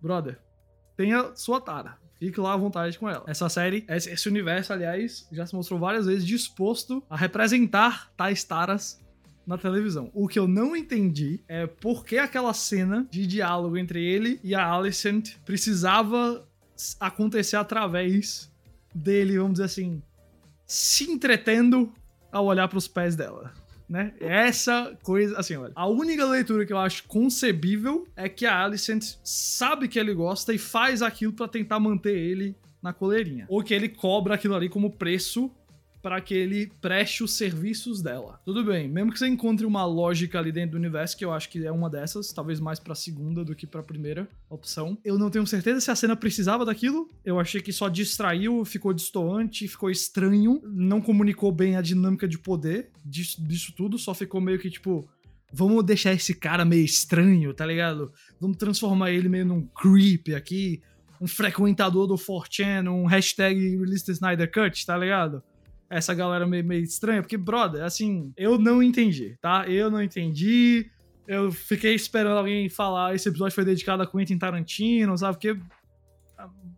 Brother, 0.01 0.38
tenha 0.97 1.35
sua 1.35 1.61
tara. 1.61 1.97
Fique 2.18 2.38
lá 2.38 2.53
à 2.53 2.57
vontade 2.57 2.99
com 2.99 3.09
ela. 3.09 3.25
Essa 3.27 3.49
série, 3.49 3.85
esse 3.88 4.29
universo, 4.29 4.73
aliás, 4.73 5.27
já 5.33 5.45
se 5.45 5.55
mostrou 5.55 5.81
várias 5.81 6.07
vezes 6.07 6.25
disposto 6.25 7.03
a 7.11 7.16
representar 7.16 8.12
tais 8.16 8.45
taras 8.45 9.02
na 9.46 9.59
televisão. 9.59 10.11
O 10.14 10.28
que 10.28 10.38
eu 10.38 10.46
não 10.46 10.76
entendi 10.76 11.40
é 11.48 11.66
por 11.66 12.05
que 12.05 12.18
aquela 12.18 12.55
cena 12.55 13.07
de 13.11 13.26
diálogo 13.26 13.76
entre 13.76 14.05
ele 14.05 14.40
e 14.42 14.55
a 14.55 14.70
Alicent 14.70 15.37
precisava 15.44 16.46
acontecer 16.98 17.57
através 17.57 18.50
dele, 18.94 19.38
vamos 19.38 19.55
dizer 19.55 19.64
assim, 19.64 20.02
se 20.66 21.11
entretendo 21.11 21.92
ao 22.31 22.46
olhar 22.46 22.68
para 22.68 22.78
os 22.78 22.88
pés 22.88 23.14
dela. 23.14 23.52
Né? 23.88 24.14
Essa 24.20 24.96
coisa, 25.02 25.38
assim, 25.38 25.55
olha. 25.57 25.72
A 25.74 25.87
única 25.87 26.24
leitura 26.24 26.64
que 26.64 26.72
eu 26.72 26.78
acho 26.78 27.05
concebível 27.05 28.07
é 28.16 28.26
que 28.26 28.46
a 28.46 28.64
Alicent 28.64 29.16
sabe 29.22 29.87
que 29.87 29.98
ele 29.98 30.14
gosta 30.14 30.55
e 30.55 30.59
faz 30.59 31.02
aquilo 31.02 31.35
para 31.35 31.46
tentar 31.46 31.78
manter 31.78 32.16
ele 32.16 32.57
na 32.81 32.92
coleirinha. 32.92 33.44
Ou 33.50 33.62
que 33.62 33.74
ele 33.74 33.90
cobra 33.90 34.35
aquilo 34.35 34.55
ali 34.55 34.68
como 34.68 34.90
preço 34.90 35.50
para 36.03 36.21
que 36.21 36.35
ele 36.35 36.71
preste 36.81 37.23
os 37.23 37.33
serviços 37.33 38.03
dela. 38.03 38.41
Tudo 38.45 38.65
bem, 38.65 38.88
mesmo 38.88 39.12
que 39.12 39.19
você 39.19 39.29
encontre 39.29 39.65
uma 39.65 39.87
lógica 39.87 40.38
ali 40.38 40.51
dentro 40.51 40.73
do 40.73 40.79
universo, 40.79 41.17
que 41.17 41.25
eu 41.25 41.33
acho 41.33 41.49
que 41.49 41.65
é 41.65 41.71
uma 41.71 41.88
dessas, 41.88 42.33
talvez 42.33 42.59
mais 42.59 42.81
pra 42.81 42.95
segunda 42.95 43.45
do 43.45 43.55
que 43.55 43.67
pra 43.67 43.83
primeira 43.83 44.29
opção. 44.51 44.99
Eu 45.05 45.17
não 45.17 45.31
tenho 45.31 45.47
certeza 45.47 45.81
se 45.81 45.91
a 45.91 45.97
cena 45.97 46.17
precisava 46.17 46.65
daquilo. 46.65 47.09
Eu 47.25 47.38
achei 47.38 47.61
que 47.61 47.73
só 47.73 47.88
distraiu, 47.88 48.65
ficou 48.65 48.93
distoante, 48.93 49.69
ficou 49.69 49.91
estranho, 49.91 50.61
não 50.65 51.01
comunicou 51.01 51.53
bem 51.53 51.77
a 51.77 51.83
dinâmica 51.83 52.27
de 52.27 52.38
poder 52.38 52.91
disso, 53.05 53.43
disso 53.47 53.73
tudo, 53.77 53.97
só 53.97 54.12
ficou 54.12 54.41
meio 54.41 54.59
que 54.59 54.71
tipo. 54.71 55.09
Vamos 55.55 55.85
deixar 55.85 56.15
esse 56.15 56.35
cara 56.35 56.65
meio 56.65 56.83
estranho, 56.83 57.53
tá 57.53 57.67
ligado? 57.67 58.11
Vamos 58.41 58.57
transformar 58.57 59.11
ele 59.11 59.29
meio 59.29 59.45
num 59.45 59.67
creep 59.67 60.35
aqui, 60.35 60.83
um 61.21 61.27
frequentador 61.29 62.07
do 62.07 62.15
4chan, 62.15 62.91
um 62.91 63.05
hashtag 63.05 63.77
release 63.77 64.05
the 64.05 64.12
Snyder 64.12 64.51
Cut, 64.51 64.85
tá 64.87 64.97
ligado? 64.97 65.43
Essa 65.92 66.14
galera 66.14 66.46
meio, 66.46 66.64
meio 66.64 66.83
estranha, 66.83 67.20
porque, 67.20 67.37
brother, 67.37 67.85
assim, 67.85 68.33
eu 68.35 68.59
não 68.59 68.83
entendi, 68.83 69.37
tá? 69.42 69.68
Eu 69.68 69.90
não 69.90 70.02
entendi. 70.02 70.90
Eu 71.28 71.52
fiquei 71.52 71.94
esperando 71.94 72.38
alguém 72.38 72.66
falar. 72.70 73.14
Esse 73.14 73.28
episódio 73.28 73.55
foi 73.55 73.64
dedicado 73.64 74.02
a 74.02 74.07
Quentin 74.07 74.38
Tarantino, 74.38 75.16
sabe? 75.18 75.35
Porque, 75.35 75.61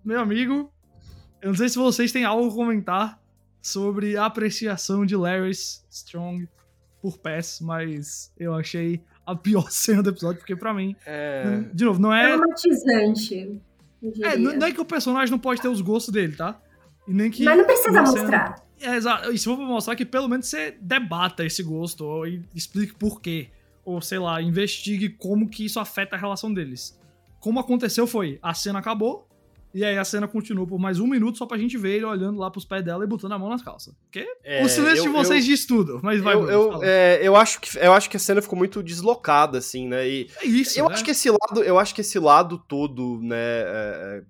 meu 0.05 0.19
amigo, 0.19 0.69
eu 1.41 1.51
não 1.51 1.55
sei 1.55 1.69
se 1.69 1.77
vocês 1.77 2.11
têm 2.11 2.25
algo 2.25 2.51
a 2.51 2.55
comentar 2.55 3.23
sobre 3.63 4.17
a 4.17 4.27
apreciação 4.27 5.07
de 5.07 5.15
Larry 5.15 5.53
Strong 5.53 6.49
por 7.01 7.17
Pass, 7.19 7.61
mas 7.61 8.33
eu 8.37 8.53
achei 8.53 9.01
a 9.25 9.37
pior 9.37 9.71
cena 9.71 10.03
do 10.03 10.11
episódio, 10.11 10.41
porque 10.41 10.57
pra 10.57 10.75
mim, 10.75 10.97
é... 11.07 11.63
de 11.73 11.85
novo, 11.85 12.01
não 12.01 12.13
é. 12.13 12.37
Traumatizante. 12.37 13.63
É, 14.23 14.37
não 14.37 14.67
é 14.67 14.73
que 14.73 14.81
o 14.81 14.85
personagem 14.85 15.31
não 15.31 15.39
pode 15.39 15.63
ter 15.63 15.69
os 15.69 15.81
gostos 15.81 16.13
dele, 16.13 16.35
tá? 16.35 16.61
E 17.07 17.15
nem 17.15 17.31
que. 17.31 17.45
Mas 17.45 17.57
não 17.57 17.65
precisa 17.65 18.03
mostrar. 18.03 18.64
É, 18.81 18.97
exato. 18.97 19.37
Se 19.37 19.45
for 19.45 19.57
pra 19.57 19.65
mostrar 19.65 19.97
que 19.97 20.05
pelo 20.05 20.29
menos 20.29 20.47
você 20.47 20.77
debata 20.81 21.45
esse 21.45 21.63
gosto, 21.63 22.05
ou 22.05 22.27
explique 22.55 22.95
por 22.95 23.21
quê. 23.21 23.49
Ou, 23.85 24.01
sei 24.01 24.19
lá, 24.19 24.41
investigue 24.41 25.11
como 25.11 25.49
que 25.49 25.65
isso 25.65 25.79
afeta 25.79 26.17
a 26.17 26.19
relação 26.19 26.53
deles. 26.53 26.99
Como 27.39 27.61
aconteceu 27.61 28.07
foi, 28.07 28.39
a 28.43 28.55
cena 28.55 28.79
acabou, 28.79 29.29
e 29.75 29.85
aí 29.85 29.99
a 29.99 30.05
cena 30.05 30.29
continuou 30.29 30.69
por 30.69 30.79
mais 30.79 31.01
um 31.01 31.07
minuto 31.07 31.37
só 31.37 31.47
pra 31.47 31.59
gente 31.59 31.77
ver 31.77 31.97
ele 31.97 32.05
olhando 32.05 32.39
lá 32.39 32.49
pros 32.49 32.65
pés 32.65 32.85
dela 32.85 33.03
e 33.03 33.09
botando 33.09 33.33
a 33.33 33.39
mão 33.39 33.49
nas 33.49 33.61
calças. 33.61 33.93
Porque 34.05 34.25
é, 34.45 34.65
o 34.65 34.69
silêncio 34.69 35.01
eu, 35.01 35.05
de 35.07 35.09
vocês 35.11 35.45
eu, 35.45 35.51
diz 35.51 35.67
tudo, 35.67 35.99
mas 36.01 36.23
vai. 36.23 36.35
Eu, 36.35 36.49
eu, 36.49 36.83
é, 36.85 37.19
eu, 37.21 37.35
acho 37.35 37.61
que, 37.61 37.77
eu 37.77 37.93
acho 37.93 38.09
que 38.09 38.17
a 38.17 38.21
cena 38.21 38.41
ficou 38.41 38.57
muito 38.57 38.83
deslocada, 38.85 39.59
assim, 39.59 39.89
né? 39.89 40.09
E 40.09 40.31
é 40.41 40.47
isso. 40.47 40.79
Eu 40.79 40.89
né? 40.89 40.95
acho 40.95 41.05
que 41.05 41.11
esse 41.11 41.29
lado, 41.29 41.65
eu 41.65 41.77
acho 41.77 41.93
que 41.93 42.03
esse 42.03 42.19
lado 42.21 42.57
todo, 42.69 43.21
né? 43.21 43.37
É, 43.37 44.23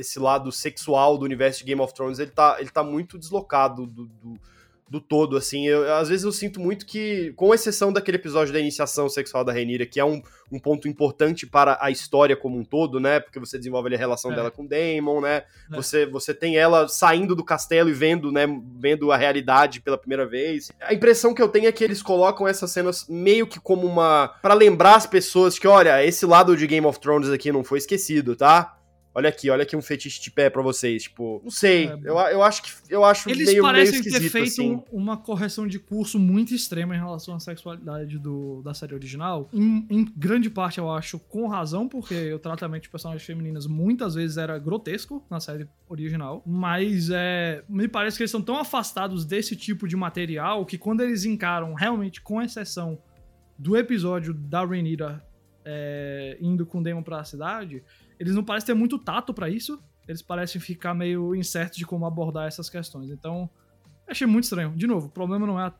desse 0.00 0.18
lado 0.18 0.50
sexual 0.50 1.18
do 1.18 1.26
universo 1.26 1.58
de 1.58 1.66
Game 1.66 1.80
of 1.80 1.92
Thrones, 1.92 2.18
ele 2.18 2.30
tá, 2.30 2.56
ele 2.58 2.70
tá 2.70 2.82
muito 2.82 3.18
deslocado 3.18 3.86
do, 3.86 4.06
do, 4.06 4.40
do 4.88 4.98
todo, 4.98 5.36
assim. 5.36 5.68
Eu, 5.68 5.94
às 5.94 6.08
vezes 6.08 6.24
eu 6.24 6.32
sinto 6.32 6.58
muito 6.58 6.86
que, 6.86 7.34
com 7.36 7.52
exceção 7.52 7.92
daquele 7.92 8.16
episódio 8.16 8.50
da 8.50 8.58
iniciação 8.58 9.10
sexual 9.10 9.44
da 9.44 9.52
Renira, 9.52 9.84
que 9.84 10.00
é 10.00 10.04
um, 10.04 10.22
um 10.50 10.58
ponto 10.58 10.88
importante 10.88 11.46
para 11.46 11.76
a 11.82 11.90
história 11.90 12.34
como 12.34 12.58
um 12.58 12.64
todo, 12.64 12.98
né? 12.98 13.20
Porque 13.20 13.38
você 13.38 13.58
desenvolve 13.58 13.88
ali 13.88 13.96
a 13.96 13.98
relação 13.98 14.32
é. 14.32 14.36
dela 14.36 14.50
com 14.50 14.62
o 14.62 14.68
Daemon, 14.68 15.20
né? 15.20 15.44
É. 15.70 15.76
Você, 15.76 16.06
você 16.06 16.32
tem 16.32 16.56
ela 16.56 16.88
saindo 16.88 17.36
do 17.36 17.44
castelo 17.44 17.90
e 17.90 17.92
vendo, 17.92 18.32
né? 18.32 18.46
Vendo 18.78 19.12
a 19.12 19.18
realidade 19.18 19.82
pela 19.82 19.98
primeira 19.98 20.26
vez. 20.26 20.72
A 20.80 20.94
impressão 20.94 21.34
que 21.34 21.42
eu 21.42 21.48
tenho 21.48 21.68
é 21.68 21.72
que 21.72 21.84
eles 21.84 22.00
colocam 22.00 22.48
essas 22.48 22.70
cenas 22.70 23.06
meio 23.06 23.46
que 23.46 23.60
como 23.60 23.86
uma. 23.86 24.34
para 24.40 24.54
lembrar 24.54 24.94
as 24.94 25.06
pessoas 25.06 25.58
que, 25.58 25.68
olha, 25.68 26.02
esse 26.02 26.24
lado 26.24 26.56
de 26.56 26.66
Game 26.66 26.86
of 26.86 26.98
Thrones 26.98 27.28
aqui 27.28 27.52
não 27.52 27.62
foi 27.62 27.76
esquecido, 27.76 28.34
tá? 28.34 28.79
Olha 29.12 29.28
aqui, 29.28 29.50
olha 29.50 29.64
aqui 29.64 29.74
um 29.76 29.82
fetiche 29.82 30.20
de 30.20 30.30
pé 30.30 30.48
para 30.48 30.62
vocês. 30.62 31.04
Tipo, 31.04 31.40
não 31.42 31.50
sei. 31.50 31.88
É, 31.88 31.98
eu, 32.04 32.16
eu 32.16 32.42
acho 32.42 32.62
que 32.62 32.70
eu 32.88 33.04
acho 33.04 33.28
Eles 33.28 33.48
meio, 33.48 33.62
parecem 33.62 34.00
meio 34.00 34.12
ter 34.12 34.28
feito 34.28 34.46
assim. 34.46 34.82
uma 34.92 35.16
correção 35.16 35.66
de 35.66 35.80
curso 35.80 36.16
muito 36.16 36.54
extrema 36.54 36.94
em 36.94 36.98
relação 36.98 37.34
à 37.34 37.40
sexualidade 37.40 38.18
do, 38.18 38.62
da 38.62 38.72
série 38.72 38.94
original. 38.94 39.48
Em, 39.52 39.84
em, 39.90 40.04
grande 40.16 40.48
parte, 40.48 40.78
eu 40.78 40.88
acho 40.88 41.18
com 41.18 41.48
razão, 41.48 41.88
porque 41.88 42.32
o 42.32 42.38
tratamento 42.38 42.84
de 42.84 42.88
personagens 42.88 43.26
femininas 43.26 43.66
muitas 43.66 44.14
vezes 44.14 44.36
era 44.36 44.56
grotesco 44.58 45.24
na 45.28 45.40
série 45.40 45.68
original. 45.88 46.40
Mas 46.46 47.10
é, 47.10 47.64
me 47.68 47.88
parece 47.88 48.16
que 48.16 48.22
eles 48.22 48.30
são 48.30 48.42
tão 48.42 48.58
afastados 48.58 49.24
desse 49.24 49.56
tipo 49.56 49.88
de 49.88 49.96
material 49.96 50.64
que 50.64 50.78
quando 50.78 51.00
eles 51.00 51.24
encaram, 51.24 51.74
realmente, 51.74 52.20
com 52.20 52.40
exceção 52.40 52.96
do 53.58 53.76
episódio 53.76 54.32
da 54.32 54.64
Rhaenyra 54.64 55.22
é, 55.64 56.38
indo 56.40 56.64
com 56.64 56.78
o 56.78 56.82
Daemon 56.82 57.02
pra 57.02 57.24
cidade 57.24 57.82
eles 58.20 58.34
não 58.34 58.44
parecem 58.44 58.66
ter 58.66 58.74
muito 58.74 58.98
tato 58.98 59.32
para 59.32 59.48
isso. 59.48 59.82
Eles 60.06 60.20
parecem 60.20 60.60
ficar 60.60 60.92
meio 60.92 61.34
incertos 61.34 61.78
de 61.78 61.86
como 61.86 62.04
abordar 62.04 62.46
essas 62.46 62.68
questões. 62.68 63.10
Então, 63.10 63.48
achei 64.06 64.26
muito 64.26 64.44
estranho. 64.44 64.76
De 64.76 64.86
novo, 64.86 65.06
o 65.06 65.10
problema 65.10 65.46
não 65.46 65.58
é 65.58 65.72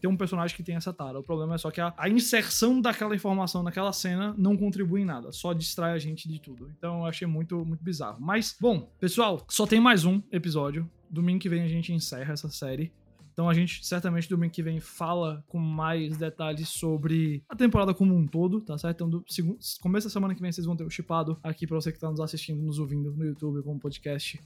ter 0.00 0.08
um 0.08 0.16
personagem 0.16 0.56
que 0.56 0.64
tem 0.64 0.74
essa 0.74 0.92
tara. 0.92 1.20
O 1.20 1.22
problema 1.22 1.54
é 1.54 1.58
só 1.58 1.70
que 1.70 1.80
a, 1.80 1.94
a, 1.96 2.08
inserção 2.08 2.80
daquela 2.80 3.14
informação 3.14 3.62
naquela 3.62 3.92
cena 3.92 4.34
não 4.36 4.56
contribui 4.56 5.02
em 5.02 5.04
nada, 5.04 5.30
só 5.30 5.52
distrai 5.52 5.92
a 5.92 5.98
gente 5.98 6.28
de 6.28 6.40
tudo. 6.40 6.68
Então 6.76 7.00
eu 7.00 7.06
achei 7.06 7.26
muito, 7.26 7.64
muito 7.64 7.84
bizarro. 7.84 8.18
Mas, 8.20 8.56
bom, 8.58 8.90
pessoal, 8.98 9.44
só 9.48 9.66
tem 9.66 9.78
mais 9.78 10.04
um 10.04 10.20
episódio. 10.32 10.90
Domingo 11.08 11.38
que 11.38 11.48
vem 11.48 11.62
a 11.62 11.68
gente 11.68 11.92
encerra 11.92 12.32
essa 12.32 12.48
série. 12.48 12.92
Então 13.40 13.48
a 13.48 13.54
gente 13.54 13.86
certamente 13.86 14.28
domingo 14.28 14.52
que 14.52 14.62
vem 14.62 14.80
fala 14.80 15.42
com 15.48 15.58
mais 15.58 16.14
detalhes 16.18 16.68
sobre 16.68 17.42
a 17.48 17.56
temporada 17.56 17.94
como 17.94 18.14
um 18.14 18.26
todo, 18.26 18.60
tá 18.60 18.76
certo? 18.76 18.96
Então, 18.96 19.08
do 19.08 19.24
segundo, 19.26 19.58
começo 19.80 20.08
da 20.08 20.12
semana 20.12 20.34
que 20.34 20.42
vem 20.42 20.52
vocês 20.52 20.66
vão 20.66 20.76
ter 20.76 20.84
o 20.84 20.90
chipado 20.90 21.40
aqui 21.42 21.66
para 21.66 21.80
você 21.80 21.90
que 21.90 21.98
tá 21.98 22.10
nos 22.10 22.20
assistindo, 22.20 22.60
nos 22.60 22.78
ouvindo 22.78 23.10
no 23.10 23.24
YouTube 23.24 23.62
como 23.62 23.80
podcast 23.80 24.38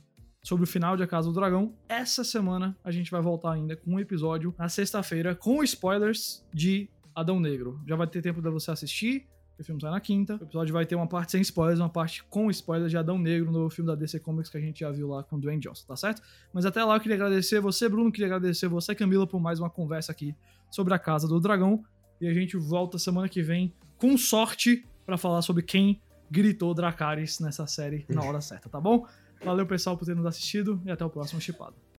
sobre 0.44 0.62
o 0.62 0.66
final 0.68 0.96
de 0.96 1.02
A 1.02 1.08
Casa 1.08 1.26
do 1.26 1.34
Dragão. 1.34 1.74
Essa 1.88 2.22
semana 2.22 2.78
a 2.84 2.92
gente 2.92 3.10
vai 3.10 3.20
voltar 3.20 3.54
ainda 3.54 3.74
com 3.74 3.94
um 3.94 3.98
episódio 3.98 4.54
na 4.56 4.68
sexta-feira 4.68 5.34
com 5.34 5.60
spoilers 5.64 6.46
de 6.54 6.88
Adão 7.12 7.40
Negro. 7.40 7.80
Já 7.88 7.96
vai 7.96 8.06
ter 8.06 8.22
tempo 8.22 8.40
de 8.40 8.48
você 8.48 8.70
assistir 8.70 9.26
o 9.62 9.64
filme 9.64 9.80
sai 9.80 9.90
na 9.90 10.00
quinta. 10.00 10.34
O 10.34 10.44
episódio 10.44 10.72
vai 10.72 10.84
ter 10.84 10.94
uma 10.94 11.06
parte 11.06 11.32
sem 11.32 11.40
spoilers, 11.40 11.78
uma 11.78 11.88
parte 11.88 12.24
com 12.24 12.50
spoilers 12.50 12.90
de 12.90 12.96
Adão 12.96 13.18
Negro 13.18 13.50
no 13.52 13.70
filme 13.70 13.88
da 13.88 13.94
DC 13.94 14.20
Comics 14.20 14.50
que 14.50 14.56
a 14.56 14.60
gente 14.60 14.80
já 14.80 14.90
viu 14.90 15.08
lá 15.08 15.22
com 15.22 15.36
o 15.36 15.40
Dwayne 15.40 15.60
Johnson, 15.60 15.84
tá 15.86 15.96
certo? 15.96 16.22
Mas 16.52 16.66
até 16.66 16.82
lá 16.84 16.96
eu 16.96 17.00
queria 17.00 17.16
agradecer 17.16 17.60
você, 17.60 17.88
Bruno, 17.88 18.10
queria 18.10 18.26
agradecer 18.26 18.68
você, 18.68 18.94
Camila, 18.94 19.26
por 19.26 19.40
mais 19.40 19.60
uma 19.60 19.70
conversa 19.70 20.12
aqui 20.12 20.34
sobre 20.70 20.92
a 20.94 20.98
Casa 20.98 21.28
do 21.28 21.38
Dragão. 21.38 21.84
E 22.20 22.26
a 22.26 22.34
gente 22.34 22.56
volta 22.56 22.98
semana 22.98 23.28
que 23.28 23.42
vem 23.42 23.72
com 23.98 24.16
sorte 24.16 24.84
para 25.04 25.16
falar 25.16 25.42
sobre 25.42 25.62
quem 25.62 26.00
gritou 26.30 26.74
Dracarys 26.74 27.38
nessa 27.38 27.66
série 27.66 28.04
na 28.08 28.22
hora 28.22 28.40
certa, 28.40 28.68
tá 28.68 28.80
bom? 28.80 29.06
Valeu, 29.44 29.66
pessoal, 29.66 29.96
por 29.96 30.06
ter 30.06 30.16
nos 30.16 30.26
assistido 30.26 30.80
e 30.84 30.90
até 30.90 31.04
o 31.04 31.10
próximo 31.10 31.40
Chipado. 31.40 31.84